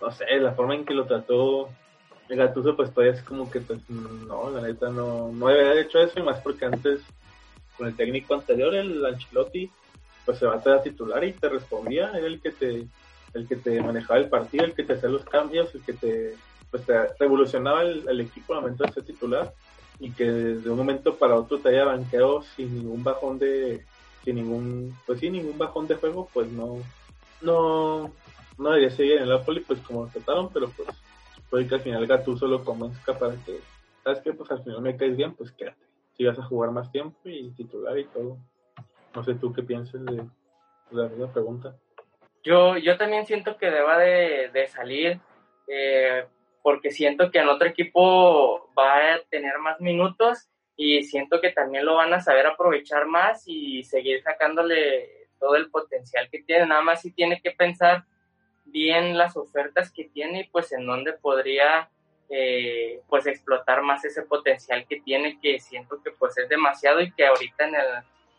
no 0.00 0.10
sé, 0.12 0.24
la 0.38 0.52
forma 0.52 0.74
en 0.74 0.84
que 0.84 0.94
lo 0.94 1.06
trató 1.06 1.68
el 2.28 2.36
Gattuso, 2.36 2.76
pues 2.76 2.92
todavía 2.92 3.14
es 3.14 3.22
como 3.22 3.50
que, 3.50 3.60
pues, 3.60 3.80
no, 3.90 4.50
la 4.50 4.60
neta 4.60 4.88
no, 4.88 5.32
no 5.32 5.48
debería 5.48 5.72
haber 5.72 5.86
hecho 5.86 5.98
eso, 5.98 6.18
y 6.18 6.22
más 6.22 6.40
porque 6.40 6.64
antes, 6.64 7.00
con 7.76 7.88
el 7.88 7.96
técnico 7.96 8.34
anterior, 8.34 8.74
el 8.74 9.04
Ancelotti, 9.04 9.70
pues 10.24 10.38
se 10.38 10.46
va 10.46 10.54
a 10.54 10.82
titular 10.82 11.24
y 11.24 11.32
te 11.32 11.48
respondía, 11.48 12.10
era 12.14 12.26
el 12.26 12.40
que 12.40 12.52
te, 12.52 12.86
el 13.34 13.48
que 13.48 13.56
te 13.56 13.82
manejaba 13.82 14.20
el 14.20 14.28
partido, 14.28 14.64
el 14.64 14.74
que 14.74 14.84
te 14.84 14.92
hacía 14.92 15.08
los 15.08 15.24
cambios, 15.24 15.74
el 15.74 15.82
que 15.82 15.94
te, 15.94 16.36
pues, 16.70 16.84
revolucionaba 17.18 17.82
el, 17.82 18.20
equipo 18.20 18.54
al 18.54 18.62
momento 18.62 18.84
de 18.84 18.92
ser 18.92 19.04
titular 19.04 19.52
y 19.98 20.12
que 20.12 20.24
de 20.24 20.70
un 20.70 20.78
momento 20.78 21.16
para 21.16 21.36
otro 21.36 21.58
te 21.58 21.70
haya 21.70 21.84
banqueado 21.84 22.42
sin 22.42 22.74
ningún 22.74 23.02
bajón 23.02 23.38
de 23.38 23.84
sin 24.24 24.36
ningún 24.36 24.96
pues 25.06 25.20
sí 25.20 25.28
ningún 25.28 25.58
bajón 25.58 25.86
de 25.86 25.96
juego 25.96 26.28
pues 26.32 26.50
no 26.50 26.78
no 27.42 28.10
no 28.60 28.70
debería 28.70 28.90
seguir 28.90 29.16
en 29.16 29.22
el 29.24 29.30
Napoli 29.30 29.60
pues 29.60 29.80
como 29.80 30.06
trataron 30.06 30.52
pero 30.52 30.70
pues 30.70 30.88
puede 31.48 31.66
que 31.66 31.74
al 31.74 31.80
final 31.80 32.06
Gattuso 32.06 32.46
lo 32.46 32.64
convenzca 32.64 33.18
para 33.18 33.34
que 33.44 33.58
sabes 34.04 34.20
que 34.20 34.32
pues 34.32 34.50
al 34.50 34.62
final 34.62 34.82
me 34.82 34.96
caes 34.96 35.16
bien 35.16 35.34
pues 35.34 35.50
quédate. 35.52 35.84
Si 36.16 36.24
vas 36.24 36.38
a 36.38 36.44
jugar 36.44 36.70
más 36.70 36.92
tiempo 36.92 37.18
y 37.24 37.50
titular 37.52 37.98
y 37.98 38.04
todo. 38.04 38.36
No 39.14 39.24
sé 39.24 39.34
tú 39.34 39.52
qué 39.52 39.62
piensas 39.62 40.04
de, 40.04 40.22
la 40.92 41.08
misma 41.08 41.32
pregunta 41.32 41.74
yo 42.42 42.76
yo 42.76 42.96
también 42.96 43.26
siento 43.26 43.56
que 43.56 43.70
deba 43.70 43.98
de, 43.98 44.50
de 44.52 44.66
salir 44.66 45.20
eh, 45.68 46.26
porque 46.62 46.90
siento 46.90 47.30
que 47.30 47.38
en 47.38 47.48
otro 47.48 47.68
equipo 47.68 48.70
va 48.78 49.14
a 49.14 49.20
tener 49.30 49.58
más 49.58 49.80
minutos 49.80 50.50
y 50.76 51.02
siento 51.02 51.40
que 51.40 51.50
también 51.50 51.84
lo 51.84 51.96
van 51.96 52.12
a 52.12 52.20
saber 52.20 52.46
aprovechar 52.46 53.06
más 53.06 53.44
y 53.46 53.84
seguir 53.84 54.22
sacándole 54.22 55.28
todo 55.38 55.56
el 55.56 55.70
potencial 55.70 56.28
que 56.30 56.42
tiene. 56.42 56.66
Nada 56.66 56.82
más 56.82 57.02
si 57.02 57.12
tiene 57.12 57.40
que 57.40 57.50
pensar 57.50 58.04
bien 58.70 59.16
las 59.16 59.36
ofertas 59.36 59.90
que 59.92 60.04
tiene 60.04 60.40
y 60.40 60.48
pues 60.48 60.72
en 60.72 60.86
dónde 60.86 61.12
podría 61.12 61.88
eh, 62.28 63.00
pues 63.08 63.26
explotar 63.26 63.82
más 63.82 64.04
ese 64.04 64.22
potencial 64.22 64.86
que 64.88 65.00
tiene 65.00 65.38
que 65.40 65.58
siento 65.58 66.00
que 66.02 66.12
pues 66.12 66.38
es 66.38 66.48
demasiado 66.48 67.00
y 67.00 67.10
que 67.12 67.26
ahorita 67.26 67.66
en 67.66 67.74
el 67.74 67.86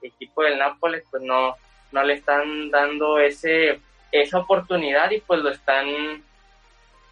equipo 0.01 0.43
del 0.43 0.57
Nápoles 0.57 1.03
pues 1.11 1.21
no, 1.23 1.55
no 1.91 2.03
le 2.03 2.13
están 2.13 2.71
dando 2.71 3.19
ese, 3.19 3.81
esa 4.11 4.39
oportunidad 4.39 5.11
y 5.11 5.19
pues 5.19 5.41
lo 5.41 5.49
están 5.49 6.23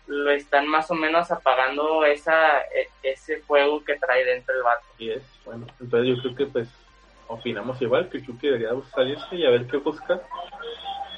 lo 0.07 0.31
están 0.31 0.67
más 0.67 0.89
o 0.89 0.95
menos 0.95 1.29
apagando 1.29 2.03
esa, 2.03 2.61
e, 2.61 2.89
ese 3.03 3.41
fuego 3.41 3.83
que 3.83 3.95
trae 3.95 4.25
dentro 4.25 4.55
el 4.55 4.63
vato. 4.63 4.85
Y 4.97 5.11
es, 5.11 5.23
bueno, 5.45 5.67
entonces 5.79 6.15
yo 6.15 6.21
creo 6.23 6.35
que 6.35 6.45
pues 6.47 6.67
opinamos 7.27 7.79
igual, 7.81 8.09
que 8.09 8.21
Chucky 8.21 8.47
debería 8.47 8.71
salirse 8.91 9.35
y 9.35 9.45
a 9.45 9.51
ver 9.51 9.67
qué 9.67 9.77
busca. 9.77 10.19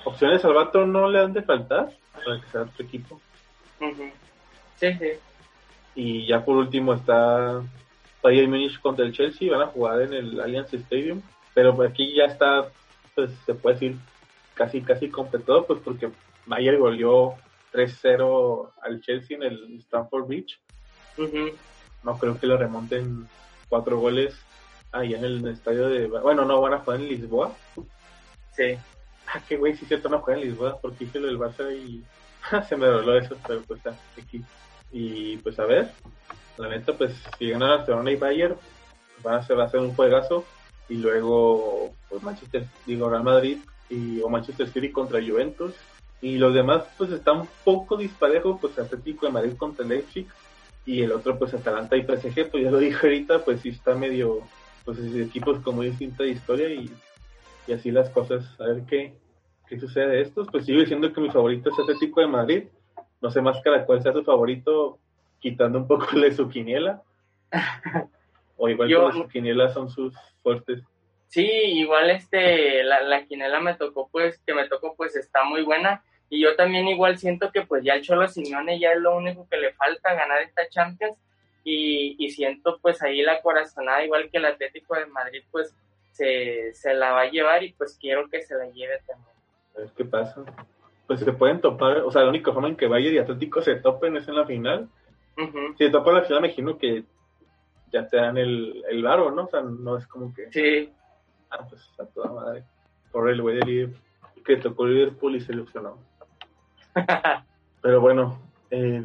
Opciones 0.03 0.43
al 0.45 0.53
vato 0.53 0.85
no 0.85 1.09
le 1.09 1.19
han 1.19 1.33
de 1.33 1.43
faltar 1.43 1.91
para 2.13 2.41
que 2.41 2.47
sea 2.47 2.61
otro 2.61 2.85
equipo. 2.85 3.21
Sí, 4.77 4.93
sí. 4.93 5.11
Y 5.95 6.27
ya 6.27 6.43
por 6.43 6.57
último 6.57 6.93
está 6.93 7.61
Bayern 8.21 8.49
Munich 8.49 8.79
contra 8.79 9.05
el 9.05 9.13
Chelsea, 9.13 9.51
van 9.51 9.61
a 9.61 9.71
jugar 9.71 10.01
en 10.01 10.13
el 10.13 10.39
Allianz 10.39 10.73
Stadium, 10.73 11.21
pero 11.53 11.79
aquí 11.83 12.15
ya 12.15 12.25
está, 12.25 12.69
pues 13.15 13.31
se 13.45 13.53
puede 13.53 13.75
decir 13.75 13.97
casi 14.53 14.81
casi 14.81 15.09
completado, 15.09 15.65
pues 15.65 15.79
porque 15.83 16.11
Bayern 16.45 16.79
goleó 16.79 17.35
3-0 17.73 18.71
al 18.81 19.01
Chelsea 19.01 19.37
en 19.37 19.43
el 19.43 19.79
Stamford 19.79 20.27
Bridge. 20.27 20.59
No 22.03 22.17
creo 22.17 22.39
que 22.39 22.47
lo 22.47 22.57
remonten 22.57 23.27
cuatro 23.69 23.99
goles 23.99 24.35
ahí 24.91 25.13
en 25.13 25.23
el 25.23 25.47
estadio 25.47 25.87
de... 25.87 26.07
Bueno, 26.07 26.45
no, 26.45 26.61
van 26.61 26.73
a 26.73 26.79
jugar 26.79 26.99
en 26.99 27.07
Lisboa. 27.07 27.53
Sí. 28.53 28.77
Ah, 29.33 29.41
qué 29.47 29.55
güey, 29.55 29.75
sí 29.75 29.85
cierto, 29.85 30.09
no 30.09 30.19
juegan 30.19 30.43
en 30.43 30.49
Lisboa 30.49 30.77
porque 30.81 31.05
hice 31.05 31.19
lo 31.19 31.27
del 31.27 31.39
Barça 31.39 31.73
y 31.73 32.03
se 32.67 32.75
me 32.75 32.85
doló 32.85 33.17
eso, 33.17 33.37
pero 33.47 33.61
pues 33.61 33.77
está 33.77 33.95
aquí. 34.21 34.43
Y 34.91 35.37
pues 35.37 35.57
a 35.59 35.65
ver, 35.65 35.91
la 36.57 36.67
neta, 36.67 36.93
pues 36.93 37.13
si 37.37 37.49
ganan 37.49 37.77
Barcelona 37.77 38.11
y 38.11 38.17
Bayern, 38.17 38.55
van 39.23 39.35
a 39.35 39.43
ser, 39.43 39.57
va 39.57 39.65
a 39.65 39.69
ser 39.69 39.79
un 39.79 39.95
juegazo. 39.95 40.43
Y 40.89 40.95
luego, 40.95 41.93
pues 42.09 42.21
Manchester, 42.21 42.65
digo, 42.85 43.09
Real 43.09 43.23
Madrid 43.23 43.59
y, 43.89 44.19
o 44.19 44.27
Manchester 44.27 44.67
City 44.67 44.91
contra 44.91 45.21
Juventus 45.21 45.73
y 46.21 46.37
los 46.37 46.53
demás 46.53 46.83
pues 46.97 47.11
están 47.11 47.41
un 47.41 47.49
poco 47.63 47.97
disparejo, 47.97 48.57
pues 48.59 48.77
Atlético 48.77 49.25
de 49.25 49.31
Madrid 49.31 49.53
contra 49.57 49.85
Leipzig 49.85 50.27
y 50.85 51.01
el 51.01 51.11
otro 51.11 51.37
pues 51.39 51.53
Atalanta 51.53 51.95
y 51.95 52.03
PSG, 52.03 52.51
pues 52.51 52.63
ya 52.63 52.71
lo 52.71 52.77
dije 52.77 53.07
ahorita, 53.07 53.43
pues 53.43 53.61
sí 53.61 53.69
está 53.69 53.95
medio, 53.95 54.41
pues 54.85 54.99
equipos 54.99 55.59
como 55.61 55.81
distinta 55.81 56.25
historia 56.25 56.69
y, 56.69 56.91
y 57.67 57.73
así 57.73 57.91
las 57.91 58.09
cosas, 58.09 58.43
a 58.59 58.65
ver 58.65 58.83
qué, 58.87 59.13
qué 59.71 59.79
sucede 59.79 60.07
de 60.07 60.21
estos, 60.21 60.49
pues 60.51 60.65
sigo 60.65 60.81
diciendo 60.81 61.13
que 61.13 61.21
mi 61.21 61.29
favorito 61.29 61.69
es 61.69 61.79
Atlético 61.79 62.19
de 62.19 62.27
Madrid, 62.27 62.63
no 63.21 63.31
sé 63.31 63.41
más 63.41 63.61
cada 63.61 63.85
cuál 63.85 64.03
sea 64.03 64.11
su 64.11 64.21
favorito, 64.21 64.99
quitando 65.39 65.79
un 65.79 65.87
poco 65.87 66.07
de 66.19 66.33
su 66.33 66.49
quiniela, 66.49 67.01
o 68.57 68.67
igual 68.67 68.89
que 68.89 69.17
su 69.17 69.27
quiniela 69.29 69.69
son 69.69 69.89
sus 69.89 70.13
fuertes. 70.43 70.83
Sí, 71.27 71.45
igual 71.45 72.09
este, 72.09 72.83
la, 72.83 73.01
la 73.03 73.25
quinela 73.25 73.61
me 73.61 73.75
tocó 73.75 74.09
pues, 74.11 74.41
que 74.45 74.53
me 74.53 74.67
tocó 74.67 74.93
pues 74.97 75.15
está 75.15 75.45
muy 75.45 75.61
buena, 75.61 76.03
y 76.29 76.41
yo 76.41 76.57
también 76.57 76.89
igual 76.89 77.17
siento 77.17 77.49
que 77.53 77.61
pues 77.61 77.81
ya 77.81 77.93
el 77.93 78.01
Cholo 78.01 78.27
Simeone 78.27 78.77
ya 78.77 78.91
es 78.91 78.99
lo 78.99 79.15
único 79.15 79.47
que 79.49 79.55
le 79.55 79.71
falta 79.71 80.13
ganar 80.13 80.41
esta 80.41 80.67
Champions 80.67 81.17
y, 81.63 82.17
y 82.19 82.29
siento 82.31 82.77
pues 82.81 83.01
ahí 83.01 83.21
la 83.21 83.41
corazonada 83.41 84.03
igual 84.03 84.29
que 84.29 84.37
el 84.37 84.45
Atlético 84.45 84.95
de 84.95 85.05
Madrid 85.05 85.43
pues 85.49 85.73
se, 86.11 86.73
se 86.73 86.93
la 86.93 87.13
va 87.13 87.21
a 87.21 87.31
llevar 87.31 87.63
y 87.63 87.71
pues 87.71 87.97
quiero 87.97 88.29
que 88.29 88.41
se 88.41 88.55
la 88.55 88.65
lleve 88.65 88.99
también. 89.07 89.30
A 89.75 89.79
ver 89.79 89.91
qué 89.95 90.05
pasa. 90.05 90.43
Pues 91.07 91.19
se 91.19 91.33
pueden 91.33 91.61
topar, 91.61 91.97
o 91.99 92.11
sea, 92.11 92.23
la 92.23 92.29
única 92.29 92.53
forma 92.53 92.69
en 92.69 92.75
que 92.75 92.87
Bayern 92.87 93.15
y 93.15 93.19
Atlético 93.19 93.61
se 93.61 93.75
topen 93.75 94.15
es 94.17 94.27
en 94.27 94.35
la 94.35 94.45
final. 94.45 94.89
Si 95.77 95.85
se 95.85 95.89
topan 95.89 96.15
en 96.15 96.21
la 96.21 96.27
final, 96.27 96.41
me 96.41 96.47
imagino 96.47 96.77
que 96.77 97.03
ya 97.91 98.07
te 98.07 98.17
dan 98.17 98.37
el, 98.37 98.83
el 98.89 99.03
varo, 99.03 99.31
¿no? 99.31 99.43
O 99.43 99.49
sea, 99.49 99.61
no 99.61 99.97
es 99.97 100.07
como 100.07 100.33
que. 100.33 100.51
Sí. 100.51 100.91
Ah, 101.49 101.65
pues 101.69 101.89
a 101.99 102.05
toda 102.05 102.31
madre. 102.31 102.63
Por 103.11 103.29
el 103.29 103.41
güey 103.41 103.57
de 103.59 103.93
que 104.45 104.57
tocó 104.57 104.85
Liverpool 104.85 105.35
y 105.35 105.41
se 105.41 105.53
ilusionó. 105.53 105.97
Pero 107.81 108.01
bueno, 108.01 108.39
eh, 108.69 109.03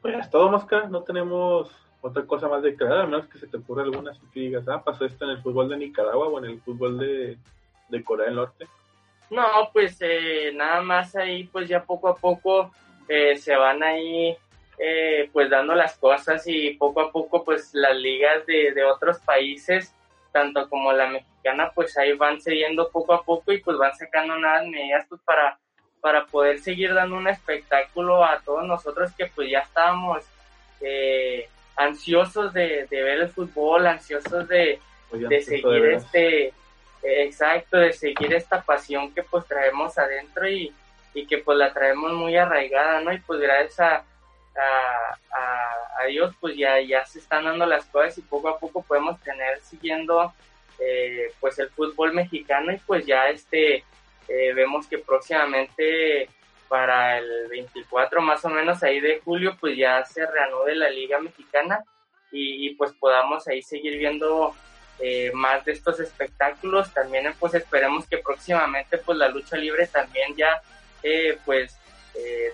pues 0.00 0.18
es 0.18 0.30
todo, 0.30 0.50
Mosca. 0.50 0.88
No 0.88 1.02
tenemos 1.02 1.70
otra 2.02 2.24
cosa 2.26 2.48
más 2.48 2.62
de 2.62 2.76
crear, 2.76 3.00
a 3.00 3.06
menos 3.06 3.26
que 3.26 3.38
se 3.38 3.46
te 3.46 3.58
ocurra 3.58 3.82
alguna 3.82 4.12
así 4.12 4.20
que 4.32 4.40
digas, 4.40 4.66
ah, 4.68 4.82
pasó 4.82 5.04
esto 5.04 5.24
en 5.24 5.32
el 5.32 5.42
fútbol 5.42 5.68
de 5.68 5.76
Nicaragua 5.76 6.28
o 6.28 6.38
en 6.38 6.46
el 6.46 6.60
fútbol 6.60 6.98
de, 6.98 7.38
Corea 8.04 8.26
del 8.26 8.36
Norte. 8.36 8.66
No, 9.30 9.70
pues 9.72 9.96
eh, 10.00 10.50
nada 10.54 10.80
más 10.82 11.14
ahí, 11.16 11.44
pues 11.44 11.68
ya 11.68 11.84
poco 11.84 12.08
a 12.08 12.16
poco 12.16 12.72
eh, 13.08 13.36
se 13.36 13.54
van 13.54 13.82
ahí 13.82 14.36
eh, 14.78 15.28
pues 15.32 15.48
dando 15.48 15.74
las 15.74 15.96
cosas 15.98 16.42
y 16.46 16.70
poco 16.74 17.00
a 17.00 17.12
poco 17.12 17.44
pues 17.44 17.70
las 17.72 17.96
ligas 17.96 18.44
de, 18.46 18.72
de 18.72 18.84
otros 18.84 19.18
países, 19.20 19.94
tanto 20.32 20.68
como 20.68 20.92
la 20.92 21.08
mexicana, 21.08 21.70
pues 21.74 21.96
ahí 21.96 22.12
van 22.14 22.40
cediendo 22.40 22.90
poco 22.90 23.14
a 23.14 23.22
poco 23.22 23.52
y 23.52 23.60
pues 23.60 23.76
van 23.76 23.94
sacando 23.94 24.34
unas 24.34 24.66
medidas 24.66 25.06
pues 25.08 25.20
para 25.22 25.58
para 26.00 26.24
poder 26.26 26.58
seguir 26.58 26.94
dando 26.94 27.16
un 27.16 27.28
espectáculo 27.28 28.24
a 28.24 28.40
todos 28.40 28.64
nosotros 28.64 29.12
que 29.16 29.26
pues 29.26 29.50
ya 29.50 29.60
estábamos 29.60 30.24
eh, 30.80 31.48
ansiosos 31.76 32.52
de, 32.52 32.86
ver 32.90 33.20
el 33.20 33.28
fútbol, 33.28 33.86
ansiosos 33.86 34.48
de, 34.48 34.80
pues 35.10 35.44
seguir 35.44 35.84
este, 35.86 36.52
exacto, 37.02 37.78
de 37.78 37.92
seguir 37.92 38.34
esta 38.34 38.62
pasión 38.62 39.12
que 39.12 39.22
pues 39.22 39.46
traemos 39.46 39.96
adentro 39.98 40.48
y, 40.48 40.74
que 41.28 41.38
pues 41.38 41.58
la 41.58 41.72
traemos 41.72 42.12
muy 42.12 42.36
arraigada, 42.36 43.00
¿no? 43.00 43.12
Y 43.12 43.18
pues 43.20 43.40
gracias 43.40 43.80
a, 43.80 44.04
a, 44.56 46.04
Dios 46.08 46.34
pues 46.40 46.56
ya, 46.56 46.80
ya 46.80 47.04
se 47.04 47.18
están 47.18 47.44
dando 47.44 47.66
las 47.66 47.84
cosas 47.86 48.16
y 48.18 48.22
poco 48.22 48.48
a 48.48 48.58
poco 48.58 48.82
podemos 48.82 49.20
tener 49.20 49.60
siguiendo 49.60 50.32
eh, 50.78 51.32
pues 51.38 51.58
el 51.58 51.68
fútbol 51.70 52.14
mexicano 52.14 52.72
y 52.72 52.78
pues 52.78 53.04
ya 53.04 53.28
este 53.28 53.84
eh, 54.28 54.52
vemos 54.54 54.86
que 54.86 54.98
próximamente 54.98 56.28
para 56.68 57.18
el 57.18 57.48
24 57.48 58.22
más 58.22 58.44
o 58.44 58.48
menos 58.48 58.82
ahí 58.82 58.98
de 58.98 59.20
julio 59.20 59.56
pues 59.60 59.76
ya 59.76 60.04
se 60.04 60.24
reanude 60.24 60.74
la 60.74 60.88
liga 60.88 61.20
mexicana 61.20 61.84
y, 62.32 62.74
pues 62.76 62.92
podamos 62.92 63.48
ahí 63.48 63.60
seguir 63.60 63.98
viendo 63.98 64.54
eh, 65.00 65.30
más 65.32 65.64
de 65.64 65.72
estos 65.72 66.00
espectáculos 66.00 66.92
también 66.92 67.32
pues 67.38 67.54
esperemos 67.54 68.06
que 68.06 68.18
próximamente 68.18 68.98
pues 68.98 69.18
la 69.18 69.28
lucha 69.28 69.56
libre 69.56 69.86
también 69.86 70.36
ya 70.36 70.60
eh, 71.02 71.38
pues 71.44 71.76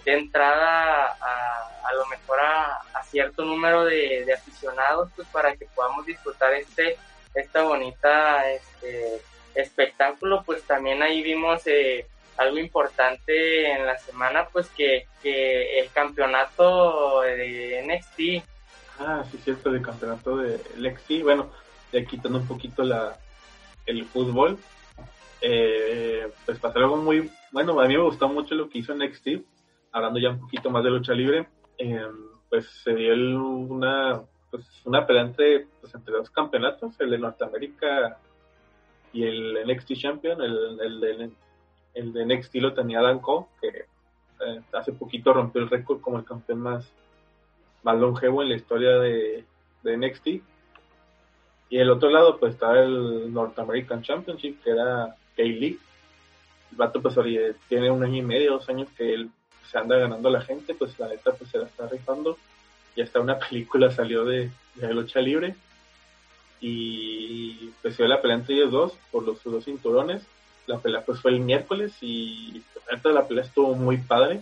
de 0.04 0.12
entrada 0.12 1.16
a, 1.20 1.92
lo 1.94 2.06
mejor 2.06 2.38
a, 2.40 3.02
cierto 3.10 3.44
número 3.44 3.84
de, 3.84 4.32
aficionados 4.32 5.10
pues 5.16 5.26
para 5.28 5.56
que 5.56 5.66
podamos 5.74 6.06
disfrutar 6.06 6.52
este 6.54 6.96
esta 7.34 7.62
bonita 7.62 8.48
este 8.52 9.20
espectáculo, 9.56 10.42
pues 10.44 10.62
también 10.62 11.02
ahí 11.02 11.22
vimos 11.22 11.62
eh, 11.66 12.06
algo 12.36 12.58
importante 12.58 13.72
en 13.72 13.86
la 13.86 13.98
semana, 13.98 14.46
pues 14.52 14.68
que, 14.68 15.06
que 15.22 15.80
el 15.80 15.90
campeonato 15.90 17.22
de 17.22 17.82
NXT. 17.86 18.44
Ah, 18.98 19.24
sí, 19.30 19.38
cierto, 19.42 19.70
el 19.70 19.82
campeonato 19.82 20.36
de 20.36 20.60
NXT. 20.76 21.22
Bueno, 21.22 21.50
ya 21.92 22.04
quitando 22.04 22.38
un 22.38 22.46
poquito 22.46 22.82
la, 22.82 23.18
el 23.86 24.04
fútbol, 24.04 24.58
eh, 25.40 26.30
pues 26.44 26.58
pasó 26.58 26.78
algo 26.78 26.96
muy, 26.96 27.30
bueno, 27.52 27.78
a 27.80 27.86
mí 27.86 27.94
me 27.96 28.02
gustó 28.02 28.28
mucho 28.28 28.54
lo 28.54 28.68
que 28.68 28.78
hizo 28.78 28.94
NXT, 28.94 29.28
hablando 29.92 30.18
ya 30.18 30.30
un 30.30 30.40
poquito 30.40 30.70
más 30.70 30.84
de 30.84 30.90
lucha 30.90 31.12
libre, 31.12 31.48
eh, 31.78 32.06
pues 32.48 32.66
se 32.84 32.94
dio 32.94 33.14
una, 33.14 34.22
pues 34.50 34.64
una 34.84 35.06
pelea 35.06 35.22
entre, 35.22 35.66
pues 35.80 35.94
entre 35.94 36.14
dos 36.14 36.30
campeonatos, 36.30 36.98
el 37.00 37.10
de 37.10 37.18
Norteamérica 37.18 38.18
y 39.12 39.24
el 39.24 39.58
NXT 39.66 39.92
Champion, 39.94 40.40
el, 40.42 40.80
el, 40.80 41.00
de, 41.00 41.30
el 41.94 42.12
de 42.12 42.26
NXT 42.26 42.56
lo 42.56 42.74
tenía 42.74 43.02
Dan 43.02 43.20
Cole, 43.20 43.46
que 43.60 43.68
eh, 43.68 44.60
hace 44.72 44.92
poquito 44.92 45.32
rompió 45.32 45.62
el 45.62 45.70
récord 45.70 46.00
como 46.00 46.18
el 46.18 46.24
campeón 46.24 46.60
más, 46.60 46.92
más 47.82 47.98
longevo 47.98 48.42
en 48.42 48.50
la 48.50 48.56
historia 48.56 48.98
de, 48.98 49.44
de 49.82 49.96
NXT. 49.96 50.26
Y 51.68 51.78
el 51.78 51.90
otro 51.90 52.10
lado, 52.10 52.38
pues 52.38 52.54
estaba 52.54 52.80
el 52.80 53.32
North 53.32 53.58
American 53.58 54.02
Championship, 54.02 54.62
que 54.62 54.70
era 54.70 55.16
Lee. 55.36 55.78
El 56.70 56.76
vato, 56.76 57.02
pues, 57.02 57.16
tiene 57.68 57.90
un 57.90 58.04
año 58.04 58.16
y 58.16 58.22
medio, 58.22 58.52
dos 58.52 58.68
años 58.68 58.88
que 58.96 59.14
él 59.14 59.30
se 59.70 59.78
anda 59.78 59.96
ganando 59.96 60.28
a 60.28 60.32
la 60.32 60.40
gente, 60.40 60.74
pues 60.74 60.98
la 60.98 61.08
neta, 61.08 61.32
pues 61.32 61.50
se 61.50 61.58
la 61.58 61.66
está 61.66 61.88
rifando. 61.88 62.38
Y 62.94 63.02
hasta 63.02 63.20
una 63.20 63.38
película 63.48 63.90
salió 63.90 64.24
de, 64.24 64.50
de 64.74 64.94
lucha 64.94 65.20
libre. 65.20 65.56
Y 66.60 67.70
pues 67.82 67.96
dio 67.96 68.06
la 68.06 68.22
pelea 68.22 68.36
entre 68.36 68.54
ellos 68.54 68.72
dos 68.72 68.92
por 69.10 69.24
los 69.24 69.42
dos 69.42 69.64
cinturones. 69.64 70.22
La 70.66 70.78
pelea 70.78 71.04
pues 71.04 71.20
fue 71.20 71.32
el 71.32 71.40
miércoles 71.40 71.92
y 72.00 72.62
la 72.86 72.96
neta 72.96 73.10
la 73.10 73.26
pelea 73.26 73.44
estuvo 73.44 73.74
muy 73.74 73.98
padre. 73.98 74.40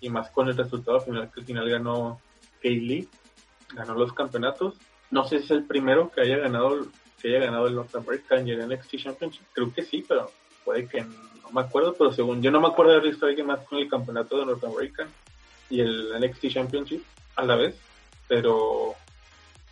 Y 0.00 0.08
más 0.10 0.30
con 0.30 0.48
el 0.48 0.56
resultado 0.56 1.00
final, 1.00 1.30
que 1.32 1.40
al 1.40 1.46
final 1.46 1.68
ganó 1.68 2.20
Lee, 2.62 3.08
ganó 3.74 3.94
los 3.94 4.12
campeonatos. 4.12 4.74
No 5.16 5.26
sé 5.26 5.38
si 5.38 5.44
es 5.46 5.50
el 5.52 5.64
primero 5.64 6.10
que 6.10 6.20
haya 6.20 6.36
ganado 6.36 6.88
que 7.22 7.28
haya 7.28 7.46
ganado 7.46 7.68
el 7.68 7.74
North 7.74 7.96
American 7.96 8.46
y 8.46 8.50
el 8.50 8.68
NXT 8.68 8.96
Championship. 8.98 9.44
Creo 9.54 9.72
que 9.72 9.82
sí, 9.82 10.04
pero 10.06 10.30
puede 10.62 10.86
que 10.86 11.00
no 11.00 11.50
me 11.54 11.62
acuerdo. 11.62 11.94
Pero 11.94 12.12
según 12.12 12.42
yo 12.42 12.50
no 12.50 12.60
me 12.60 12.68
acuerdo 12.68 12.92
de 12.92 12.98
haber 12.98 13.12
visto 13.12 13.24
alguien 13.24 13.46
más 13.46 13.60
con 13.60 13.78
el 13.78 13.88
campeonato 13.88 14.36
de 14.36 14.44
North 14.44 14.62
American 14.62 15.08
y 15.70 15.80
el 15.80 16.20
NXT 16.20 16.48
Championship 16.48 17.02
a 17.34 17.46
la 17.46 17.56
vez. 17.56 17.74
Pero 18.28 18.94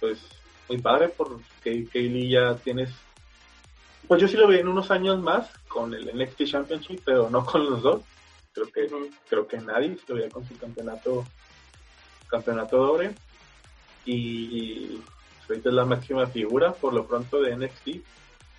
pues 0.00 0.18
muy 0.66 0.78
padre 0.78 1.10
porque 1.10 1.86
Kaylee 1.92 2.30
ya 2.30 2.54
tienes 2.56 2.88
pues 4.08 4.22
yo 4.22 4.28
sí 4.28 4.38
lo 4.38 4.48
vi 4.48 4.56
en 4.56 4.68
unos 4.68 4.90
años 4.90 5.20
más 5.20 5.50
con 5.68 5.92
el 5.92 6.06
NXT 6.06 6.44
Championship 6.46 7.02
pero 7.04 7.28
no 7.28 7.44
con 7.44 7.68
los 7.68 7.82
dos 7.82 8.02
creo 8.54 8.66
que 8.68 8.88
creo 9.28 9.46
que 9.46 9.58
nadie 9.58 9.98
se 9.98 10.04
lo 10.08 10.14
veía 10.14 10.30
con 10.30 10.48
su 10.48 10.56
campeonato 10.56 11.26
campeonato 12.28 12.78
doble 12.78 13.14
y 14.06 15.00
ahorita 15.48 15.68
es 15.68 15.74
la 15.74 15.84
máxima 15.84 16.26
figura 16.26 16.72
por 16.72 16.92
lo 16.92 17.06
pronto 17.06 17.40
de 17.40 17.56
NXT 17.56 17.88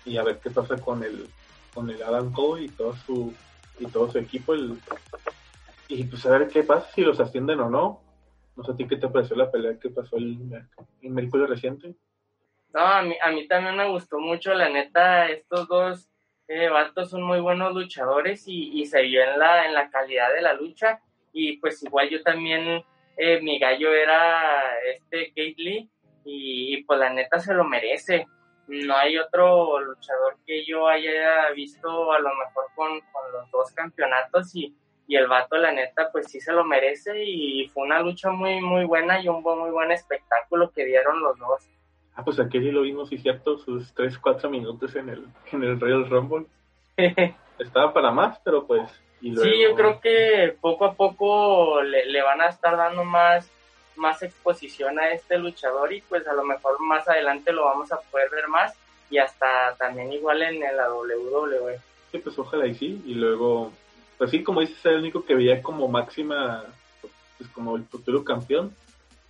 y 0.06 0.16
a 0.16 0.22
ver 0.22 0.38
qué 0.38 0.50
pasa 0.50 0.76
con 0.78 1.02
el 1.02 1.28
con 1.74 1.90
el 1.90 2.02
Adam 2.02 2.32
Cole 2.32 2.64
y 2.64 2.68
todo 2.68 2.94
su 2.94 3.34
y 3.78 3.86
todo 3.86 4.10
su 4.10 4.18
equipo 4.18 4.54
el, 4.54 4.78
y 5.88 6.04
pues 6.04 6.24
a 6.26 6.38
ver 6.38 6.48
qué 6.48 6.62
pasa 6.62 6.90
si 6.94 7.02
los 7.02 7.20
ascienden 7.20 7.60
o 7.60 7.68
no. 7.68 8.02
No 8.56 8.64
sé 8.64 8.72
a 8.72 8.76
ti 8.76 8.86
qué 8.88 8.96
te 8.96 9.08
pareció 9.08 9.36
la 9.36 9.50
pelea 9.50 9.78
que 9.78 9.90
pasó 9.90 10.16
el, 10.16 10.38
el 11.02 11.10
miércoles 11.10 11.50
reciente. 11.50 11.94
No 12.72 12.80
a 12.80 13.02
mí 13.02 13.14
a 13.22 13.30
mí 13.30 13.46
también 13.46 13.76
me 13.76 13.88
gustó 13.88 14.18
mucho 14.18 14.54
la 14.54 14.68
neta 14.68 15.28
estos 15.28 15.68
dos 15.68 16.08
eh, 16.48 16.68
vatos 16.68 17.10
son 17.10 17.22
muy 17.22 17.40
buenos 17.40 17.74
luchadores 17.74 18.46
y, 18.46 18.80
y 18.80 18.86
se 18.86 19.02
vio 19.02 19.22
en 19.22 19.38
la 19.38 19.66
en 19.66 19.74
la 19.74 19.90
calidad 19.90 20.32
de 20.32 20.42
la 20.42 20.54
lucha. 20.54 21.00
Y 21.32 21.58
pues 21.58 21.82
igual 21.82 22.08
yo 22.08 22.22
también 22.22 22.82
eh, 23.18 23.40
mi 23.42 23.58
gallo 23.58 23.92
era 23.92 24.62
este 24.94 25.28
Kate 25.28 25.54
Lee 25.58 25.90
y, 26.26 26.82
pues 26.82 26.98
la 26.98 27.10
neta 27.10 27.38
se 27.38 27.54
lo 27.54 27.64
merece. 27.64 28.26
No 28.66 28.96
hay 28.96 29.16
otro 29.16 29.80
luchador 29.80 30.36
que 30.44 30.64
yo 30.66 30.88
haya 30.88 31.50
visto 31.54 32.12
a 32.12 32.18
lo 32.18 32.30
mejor 32.30 32.64
con, 32.74 33.00
con 33.12 33.32
los 33.32 33.50
dos 33.52 33.70
campeonatos 33.72 34.54
y, 34.56 34.74
y, 35.06 35.14
el 35.16 35.28
vato 35.28 35.56
la 35.56 35.70
neta 35.70 36.10
pues 36.10 36.26
sí 36.28 36.40
se 36.40 36.52
lo 36.52 36.64
merece 36.64 37.22
y 37.24 37.68
fue 37.68 37.84
una 37.84 38.00
lucha 38.00 38.30
muy 38.30 38.60
muy 38.60 38.84
buena 38.84 39.22
y 39.22 39.28
un 39.28 39.40
muy 39.40 39.70
buen 39.70 39.92
espectáculo 39.92 40.72
que 40.72 40.84
dieron 40.84 41.20
los 41.20 41.38
dos. 41.38 41.68
Ah, 42.16 42.24
pues 42.24 42.40
aquí 42.40 42.58
sí 42.58 42.70
lo 42.72 42.82
vimos, 42.82 43.10
sí 43.10 43.18
cierto, 43.18 43.58
sus 43.58 43.94
3, 43.94 44.18
4 44.18 44.50
minutos 44.50 44.96
en 44.96 45.10
el, 45.10 45.26
en 45.52 45.62
el 45.62 45.78
Royal 45.78 46.08
Rumble. 46.08 46.46
Estaba 47.58 47.92
para 47.92 48.10
más, 48.10 48.40
pero 48.40 48.66
pues... 48.66 48.90
Luego... 49.20 49.44
Sí, 49.44 49.62
yo 49.62 49.74
creo 49.74 50.00
que 50.00 50.56
poco 50.60 50.84
a 50.84 50.94
poco 50.94 51.82
le, 51.82 52.06
le 52.06 52.22
van 52.22 52.40
a 52.42 52.48
estar 52.48 52.76
dando 52.76 53.02
más 53.02 53.50
más 53.96 54.22
exposición 54.22 54.98
a 54.98 55.10
este 55.10 55.38
luchador 55.38 55.92
y 55.92 56.00
pues 56.02 56.26
a 56.26 56.34
lo 56.34 56.44
mejor 56.44 56.80
más 56.80 57.06
adelante 57.08 57.52
lo 57.52 57.64
vamos 57.64 57.90
a 57.92 58.00
poder 58.00 58.30
ver 58.30 58.48
más 58.48 58.74
y 59.10 59.18
hasta 59.18 59.74
también 59.78 60.12
igual 60.12 60.42
en 60.42 60.60
la 60.60 60.92
WWE. 60.92 61.80
Sí, 62.10 62.18
pues 62.18 62.38
ojalá 62.38 62.66
y 62.66 62.74
sí, 62.74 63.02
y 63.04 63.14
luego, 63.14 63.72
pues 64.18 64.30
sí, 64.30 64.42
como 64.42 64.60
dices, 64.60 64.84
el 64.84 65.00
único 65.00 65.24
que 65.24 65.34
veía 65.34 65.62
como 65.62 65.88
máxima, 65.88 66.64
pues 67.38 67.50
como 67.50 67.76
el 67.76 67.84
futuro 67.84 68.24
campeón. 68.24 68.74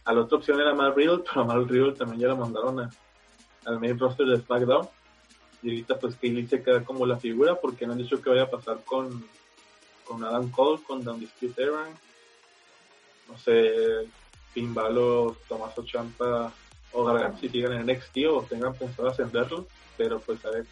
A 0.05 0.13
la 0.13 0.23
otra 0.23 0.39
opción 0.39 0.61
era 0.61 0.75
Matt 0.75 0.97
Riddle, 0.97 1.23
pero 1.27 1.43
a 1.43 1.45
Matt 1.45 1.69
Riddle 1.69 1.93
también 1.93 2.21
ya 2.21 2.29
lo 2.29 2.37
mandaron 2.37 2.81
a, 2.81 2.91
al 3.65 3.81
main 3.81 3.99
roster 3.99 4.27
de 4.27 4.39
SmackDown. 4.39 4.89
Y 5.63 5.71
ahorita 5.71 5.99
pues 5.99 6.17
Kaylee 6.17 6.47
se 6.47 6.63
queda 6.63 6.85
como 6.85 7.07
la 7.07 7.17
figura 7.17 7.57
porque 7.57 7.87
no 7.87 7.93
han 7.93 7.99
dicho 7.99 8.21
que 8.21 8.31
vaya 8.31 8.43
a 8.43 8.51
pasar 8.51 8.79
con, 8.85 9.27
con 10.05 10.23
Adam 10.23 10.51
Cole, 10.51 10.83
con 10.87 11.03
The 11.03 11.11
Undisputed 11.11 11.63
Era. 11.63 11.87
No 13.29 13.39
sé, 13.39 14.07
Finn 14.57 14.73
Balor, 14.73 15.37
Tomaso 15.47 15.85
Champa 15.85 16.51
o 16.93 17.05
Gargano 17.05 17.37
si 17.39 17.51
sigan 17.51 17.75
en 17.75 17.87
NXT 17.87 18.17
o 18.31 18.41
tengan 18.49 18.73
pensado 18.73 19.09
ascenderlo, 19.09 19.67
pero 19.99 20.19
pues 20.19 20.43
a 20.47 20.51
ver, 20.51 20.65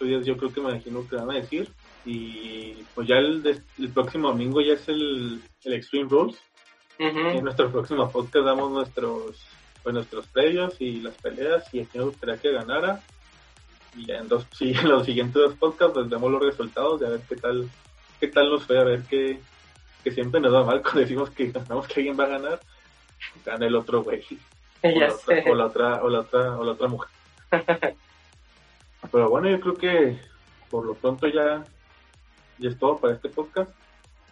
días 0.00 0.26
yo 0.26 0.36
creo 0.36 0.52
que 0.52 0.60
me 0.60 0.72
imagino 0.72 1.08
que 1.08 1.16
van 1.16 1.30
a 1.30 1.36
decir 1.36 1.70
y 2.04 2.74
pues 2.94 3.08
ya 3.08 3.16
el, 3.16 3.42
el 3.78 3.88
próximo 3.88 4.28
domingo 4.28 4.60
ya 4.60 4.74
es 4.74 4.86
el, 4.88 5.40
el 5.64 5.72
Extreme 5.72 6.10
Rules. 6.10 6.36
En 6.98 7.42
nuestro 7.42 7.72
próximo 7.72 8.10
podcast 8.10 8.44
damos 8.44 8.70
nuestros 8.70 9.42
pues 9.82 9.94
nuestros 9.94 10.26
previos 10.26 10.78
y 10.78 11.00
las 11.00 11.14
peleas 11.14 11.72
y 11.72 11.80
a 11.80 11.86
quién 11.86 12.04
me 12.04 12.10
gustaría 12.10 12.36
que 12.36 12.52
ganara. 12.52 13.02
Y 13.96 14.10
en, 14.12 14.28
dos, 14.28 14.46
sí, 14.52 14.72
en 14.72 14.90
los 14.90 15.06
siguientes 15.06 15.34
dos 15.34 15.54
podcasts 15.54 15.94
pues 15.94 16.08
vemos 16.10 16.30
los 16.30 16.42
resultados 16.42 17.00
de 17.00 17.06
a 17.06 17.10
ver 17.10 17.20
qué 17.26 17.36
tal 17.36 17.70
qué 18.20 18.28
tal 18.28 18.50
nos 18.50 18.64
fue 18.64 18.78
a 18.78 18.84
ver 18.84 19.02
qué 19.08 19.40
que 20.02 20.10
siempre 20.10 20.38
nos 20.38 20.52
va 20.52 20.64
mal 20.64 20.82
cuando 20.82 21.00
decimos 21.00 21.30
que 21.30 21.50
ganamos 21.50 21.88
que 21.88 22.00
alguien 22.00 22.20
va 22.20 22.24
a 22.24 22.38
ganar 22.38 22.60
gana 23.44 23.66
el 23.66 23.76
otro 23.76 24.02
güey. 24.02 24.24
O, 24.84 25.54
la 25.54 25.64
otra, 25.64 26.02
o, 26.02 26.10
la 26.10 26.20
otra, 26.20 26.58
o 26.58 26.62
la 26.62 26.72
otra, 26.72 26.88
mujer. 26.88 27.10
Pero 29.10 29.30
bueno, 29.30 29.48
yo 29.48 29.58
creo 29.58 29.74
que 29.76 30.18
por 30.68 30.84
lo 30.84 30.92
pronto 30.92 31.26
ya, 31.26 31.64
ya 32.58 32.68
es 32.68 32.78
todo 32.78 32.98
para 32.98 33.14
este 33.14 33.30
podcast. 33.30 33.70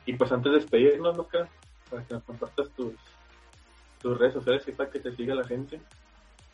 Y 0.04 0.12
pues 0.12 0.30
antes 0.30 0.52
de 0.52 0.58
despedirnos, 0.58 1.16
Luca, 1.16 1.48
para 1.88 2.04
que 2.04 2.12
nos 2.12 2.22
compartas 2.24 2.68
tus, 2.76 2.92
tus 4.02 4.18
redes 4.18 4.34
sociales 4.34 4.68
y 4.68 4.72
para 4.72 4.90
que 4.90 4.98
te 4.98 5.16
siga 5.16 5.34
la 5.34 5.44
gente. 5.44 5.80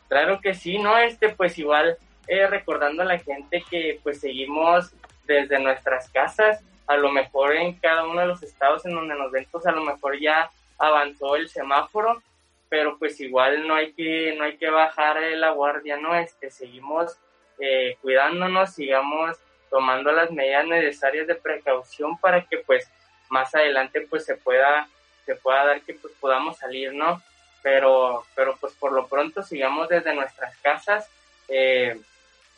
Claro 0.07 0.39
que 0.39 0.53
sí, 0.53 0.77
¿no? 0.77 0.97
Este, 0.97 1.29
pues 1.29 1.57
igual 1.59 1.97
eh, 2.27 2.47
recordando 2.47 3.01
a 3.01 3.05
la 3.05 3.19
gente 3.19 3.63
que 3.69 3.99
pues 4.03 4.19
seguimos 4.21 4.93
desde 5.25 5.59
nuestras 5.59 6.09
casas, 6.09 6.63
a 6.87 6.95
lo 6.95 7.11
mejor 7.11 7.55
en 7.55 7.73
cada 7.73 8.05
uno 8.05 8.21
de 8.21 8.27
los 8.27 8.43
estados 8.43 8.85
en 8.85 8.93
donde 8.93 9.15
nos 9.15 9.31
ven, 9.31 9.47
pues 9.51 9.65
a 9.65 9.71
lo 9.71 9.83
mejor 9.83 10.19
ya 10.19 10.49
avanzó 10.77 11.35
el 11.35 11.49
semáforo, 11.49 12.21
pero 12.69 12.97
pues 12.97 13.19
igual 13.19 13.67
no 13.67 13.75
hay 13.75 13.93
que, 13.93 14.35
no 14.37 14.43
hay 14.43 14.57
que 14.57 14.69
bajar 14.69 15.21
la 15.21 15.49
guardia, 15.49 15.97
¿no? 15.97 16.15
Este, 16.15 16.51
seguimos 16.51 17.17
eh, 17.59 17.97
cuidándonos, 18.01 18.73
sigamos 18.73 19.37
tomando 19.69 20.11
las 20.11 20.31
medidas 20.31 20.65
necesarias 20.65 21.27
de 21.27 21.35
precaución 21.35 22.17
para 22.19 22.45
que 22.45 22.59
pues 22.59 22.89
más 23.29 23.53
adelante 23.53 24.01
pues 24.01 24.25
se 24.25 24.35
pueda, 24.35 24.87
se 25.25 25.35
pueda 25.35 25.65
dar 25.65 25.81
que 25.81 25.93
pues 25.93 26.13
podamos 26.19 26.57
salir, 26.57 26.93
¿no? 26.93 27.21
Pero, 27.61 28.23
pero 28.35 28.55
pues 28.61 28.73
por 28.73 28.93
lo 28.93 29.07
pronto 29.07 29.43
sigamos 29.43 29.89
desde 29.89 30.13
nuestras 30.13 30.55
casas 30.57 31.09
eh, 31.47 31.99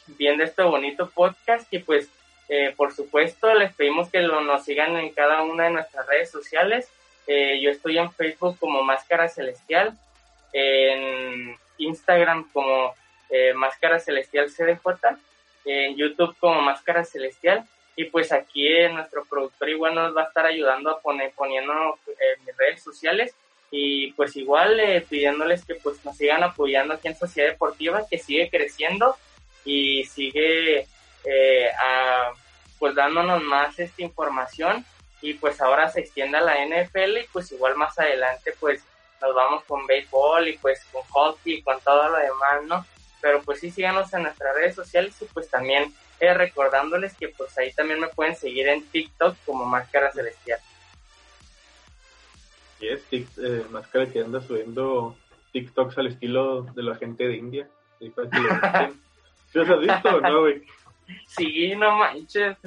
viendo 0.06 0.44
este 0.44 0.62
bonito 0.64 1.10
podcast 1.10 1.72
y 1.74 1.80
pues 1.80 2.10
eh, 2.50 2.74
por 2.76 2.94
supuesto 2.94 3.54
les 3.54 3.74
pedimos 3.74 4.10
que 4.10 4.20
lo, 4.20 4.42
nos 4.42 4.66
sigan 4.66 4.98
en 4.98 5.12
cada 5.12 5.42
una 5.42 5.66
de 5.66 5.72
nuestras 5.72 6.06
redes 6.06 6.30
sociales 6.30 6.90
eh, 7.28 7.60
yo 7.62 7.70
estoy 7.70 7.98
en 7.98 8.12
Facebook 8.12 8.58
como 8.60 8.84
Máscara 8.84 9.30
Celestial, 9.30 9.98
en 10.54 11.56
Instagram 11.78 12.50
como 12.52 12.94
eh, 13.30 13.54
Máscara 13.54 14.00
Celestial 14.00 14.48
CDJ, 14.50 15.18
en 15.66 15.96
YouTube 15.96 16.36
como 16.40 16.62
Máscara 16.62 17.06
Celestial 17.06 17.66
y 17.96 18.06
pues 18.06 18.32
aquí 18.32 18.68
nuestro 18.92 19.26
productor 19.26 19.70
igual 19.70 19.96
nos 19.96 20.16
va 20.16 20.24
a 20.24 20.28
estar 20.28 20.46
ayudando 20.46 20.90
a 20.90 21.00
poner 21.00 21.32
poniendo 21.36 21.74
en 22.08 22.46
mis 22.46 22.58
redes 22.58 22.82
sociales 22.82 23.36
y 23.70 24.12
pues 24.14 24.36
igual 24.36 24.80
eh, 24.80 25.06
pidiéndoles 25.08 25.64
que 25.64 25.76
pues 25.76 26.04
nos 26.04 26.18
sigan 26.18 26.44
apoyando 26.44 26.96
aquí 26.96 27.08
en 27.08 27.16
Sociedad 27.16 27.50
Deportiva 27.50 28.06
que 28.10 28.18
sigue 28.18 28.50
creciendo 28.50 29.16
y 29.64 30.04
sigue 30.06 30.88
a, 31.80 32.34
pues 32.80 32.96
dándonos 32.96 33.44
más 33.44 33.78
esta 33.78 34.02
información 34.02 34.84
y 35.22 35.36
pues 35.36 35.62
ahora 35.62 35.90
se 35.90 36.02
extiende 36.02 36.38
a 36.38 36.42
la 36.42 36.66
NFL 36.66 37.18
y 37.18 37.28
pues 37.32 37.52
igual 37.52 37.76
más 37.78 37.98
adelante 38.00 38.54
pues 38.60 38.84
nos 39.22 39.36
vamos 39.36 39.64
con 39.66 39.86
béisbol 39.86 40.48
y 40.48 40.58
pues 40.58 40.84
con 40.92 41.04
hockey 41.04 41.56
y 41.56 41.62
con 41.62 41.80
todo 41.82 42.10
lo 42.10 42.18
demás, 42.18 42.64
¿no? 42.68 42.86
Pero 43.22 43.42
pues 43.44 43.60
sí 43.60 43.70
síganos 43.70 44.12
en 44.14 44.24
nuestras 44.24 44.56
redes 44.56 44.76
sociales 44.76 45.16
y 45.22 45.26
pues 45.26 45.48
también 45.48 45.94
eh, 46.20 46.34
recordándoles 46.34 47.14
que 47.16 47.30
pues 47.30 47.56
ahí 47.58 47.72
también 47.74 48.00
me 48.00 48.08
pueden 48.08 48.36
seguir 48.36 48.68
en 48.68 48.84
TikTok 48.84 49.38
como 49.46 49.66
Máscara 49.66 50.12
Celestial. 50.12 50.60
Y 52.80 52.88
es 52.88 53.02
eh, 53.12 53.64
Máscara 53.70 54.08
que 54.08 54.22
anda 54.22 54.42
subiendo 54.42 55.16
TikToks 55.54 56.00
al 56.00 56.08
estilo 56.08 56.64
de 56.64 56.82
la 56.82 56.96
gente 56.96 57.28
de 57.28 57.36
India. 57.36 57.70
¿Sí, 58.00 58.12
los 59.54 59.70
has 59.70 59.80
visto 59.80 60.16
o 60.16 60.22
no, 60.22 60.40
güey? 60.42 60.64
Sí, 61.28 61.76
no 61.76 61.98
manches 61.98 62.58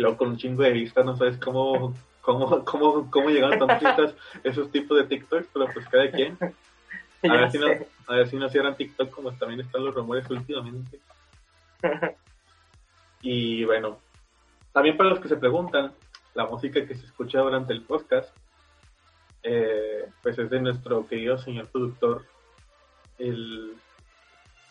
luego 0.00 0.16
con 0.16 0.28
un 0.28 0.36
chingo 0.36 0.62
de 0.62 0.72
vistas 0.72 1.04
no 1.04 1.16
sabes 1.16 1.36
cómo, 1.38 1.94
cómo, 2.20 2.64
cómo, 2.64 3.10
cómo 3.10 3.30
llegaron 3.30 3.66
tantos 3.66 4.14
esos 4.44 4.70
tipos 4.70 4.98
de 4.98 5.04
TikToks, 5.04 5.48
pero 5.52 5.66
pues 5.72 5.88
cada 5.88 6.10
quien. 6.10 6.36
A 7.22 7.36
ver, 7.36 7.50
si 7.50 7.58
no, 7.58 7.66
a 8.06 8.14
ver 8.14 8.28
si 8.30 8.36
no 8.36 8.48
cierran 8.48 8.76
TikTok 8.76 9.10
como 9.10 9.30
también 9.32 9.60
están 9.60 9.84
los 9.84 9.94
rumores 9.94 10.28
últimamente. 10.30 10.98
y 13.20 13.62
bueno, 13.66 13.98
también 14.72 14.96
para 14.96 15.10
los 15.10 15.20
que 15.20 15.28
se 15.28 15.36
preguntan, 15.36 15.92
la 16.34 16.46
música 16.46 16.86
que 16.86 16.94
se 16.94 17.04
escucha 17.04 17.40
durante 17.40 17.74
el 17.74 17.82
podcast, 17.82 18.34
eh, 19.42 20.06
pues 20.22 20.38
es 20.38 20.48
de 20.48 20.60
nuestro 20.60 21.06
querido 21.06 21.36
señor 21.36 21.66
productor, 21.68 22.24
el, 23.18 23.74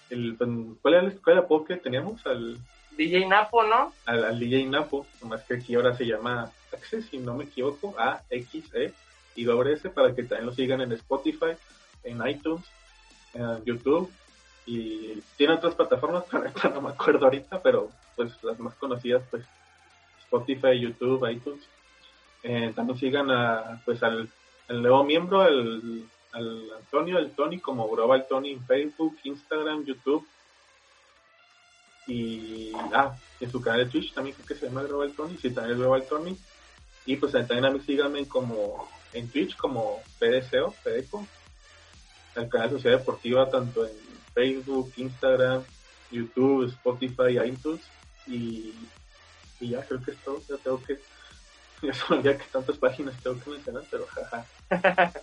el 0.10 0.36
¿cuál 0.82 0.94
era 0.94 1.04
el, 1.08 1.38
apodo 1.38 1.66
que 1.66 1.78
teníamos? 1.78 2.26
Al 2.26 2.58
DJ 3.00 3.28
Napo, 3.28 3.64
¿no? 3.64 3.94
Al, 4.06 4.38
DJ 4.38 4.66
Napo, 4.66 5.08
nomás 5.22 5.42
que 5.44 5.54
aquí 5.54 5.74
ahora 5.74 5.96
se 5.96 6.06
llama 6.06 6.52
Access, 6.74 7.06
si 7.06 7.18
no 7.18 7.34
me 7.34 7.46
equivoco, 7.46 7.96
A, 7.98 8.24
X, 8.30 8.66
E 8.74 8.92
y 9.38 9.46
doble 9.46 9.72
S, 9.72 9.90
para 9.90 10.14
que 10.14 10.24
también 10.24 10.48
lo 10.48 10.54
sigan 10.54 10.82
en 10.82 10.92
Spotify, 10.92 11.56
en 12.04 12.28
iTunes, 12.28 12.66
en 13.34 13.64
YouTube, 13.64 14.12
y 14.66 15.14
tiene 15.38 15.54
otras 15.54 15.76
plataformas, 15.76 16.26
pero 16.62 16.76
no 16.76 16.82
me 16.82 16.90
acuerdo 16.90 17.24
ahorita, 17.24 17.62
pero 17.64 17.90
pues 18.18 18.34
las 18.44 18.60
más 18.60 18.76
conocidas, 18.76 19.24
pues 19.32 19.46
Spotify, 20.26 20.78
YouTube, 20.78 21.26
iTunes. 21.32 21.64
Eh, 22.44 22.74
también 22.76 23.00
sigan 23.00 23.32
a, 23.32 23.82
pues 23.86 24.04
al, 24.04 24.30
nuevo 24.68 25.06
miembro, 25.06 25.40
al, 25.40 26.04
al, 26.34 26.74
Antonio, 26.74 27.18
el 27.18 27.32
Tony, 27.32 27.60
como 27.62 27.90
Global 27.90 28.28
Tony 28.28 28.52
en 28.52 28.66
Facebook, 28.66 29.18
Instagram, 29.24 29.86
YouTube. 29.86 30.28
Y, 32.10 32.74
ah, 32.94 33.16
en 33.40 33.52
su 33.52 33.62
canal 33.62 33.86
de 33.86 33.92
Twitch 33.92 34.14
también 34.14 34.36
creo 34.36 34.48
que 34.48 34.56
se 34.56 34.66
llama 34.66 34.84
Global 34.84 35.14
Tony, 35.14 35.38
sí, 35.38 35.52
también 35.52 35.74
es 35.74 35.80
Global 35.80 36.04
Tony. 36.08 36.38
Y 37.06 37.16
pues 37.16 37.32
también 37.32 37.66
a 37.66 37.70
mí 37.70 37.80
síganme 37.80 38.28
como 38.28 38.90
en 39.14 39.30
Twitch 39.30 39.56
como 39.56 40.02
PDCO, 40.20 40.76
PDCO, 40.84 41.26
el 42.36 42.50
canal 42.50 42.70
de 42.70 42.76
Sociedad 42.76 43.00
Deportiva 43.00 43.50
tanto 43.50 43.86
en 43.86 43.94
Facebook, 44.34 44.92
Instagram, 44.98 45.64
YouTube, 46.12 46.66
Spotify, 46.66 47.40
iTunes 47.46 47.82
y 48.28 48.74
y 49.60 49.70
ya 49.70 49.82
creo 49.86 50.02
que 50.02 50.12
es 50.12 50.18
todo. 50.18 50.42
Ya 50.48 50.58
tengo 50.58 50.82
que. 50.84 51.00
Ya 51.82 51.94
se 51.94 52.14
me 52.14 52.22
que 52.22 52.44
tantas 52.52 52.78
páginas 52.78 53.16
tengo 53.24 53.40
que 53.40 53.52
mencionar, 53.52 53.84
pero 53.90 54.06
jaja. 54.08 54.46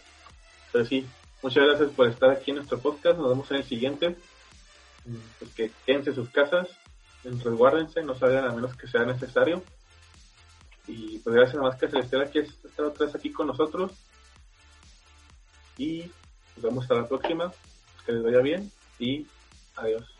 pero 0.72 0.86
sí, 0.86 1.06
muchas 1.42 1.66
gracias 1.66 1.90
por 1.90 2.08
estar 2.08 2.30
aquí 2.30 2.50
en 2.50 2.56
nuestro 2.56 2.78
podcast. 2.78 3.18
Nos 3.18 3.28
vemos 3.28 3.50
en 3.50 3.58
el 3.58 3.64
siguiente. 3.64 4.16
Pues 5.38 5.52
que 5.54 5.70
quédense 5.84 6.10
en 6.10 6.16
sus 6.16 6.30
casas, 6.30 6.68
resguárdense, 7.24 8.02
no 8.02 8.14
salgan 8.14 8.44
a 8.44 8.52
menos 8.52 8.76
que 8.76 8.88
sea 8.88 9.04
necesario. 9.04 9.62
Y 10.86 11.18
pues 11.18 11.34
gracias 11.34 11.58
a 11.58 11.62
más 11.62 11.76
que 11.76 11.88
Celestial 11.88 12.30
que 12.30 12.40
estar 12.40 12.86
otra 12.86 13.06
vez 13.06 13.14
aquí 13.14 13.32
con 13.32 13.48
nosotros. 13.48 13.92
Y 15.78 16.10
nos 16.56 16.64
vemos 16.64 16.84
hasta 16.84 16.94
la 16.94 17.08
próxima. 17.08 17.52
Que 18.04 18.12
les 18.12 18.22
vaya 18.22 18.40
bien 18.40 18.70
y 19.00 19.26
adiós. 19.74 20.15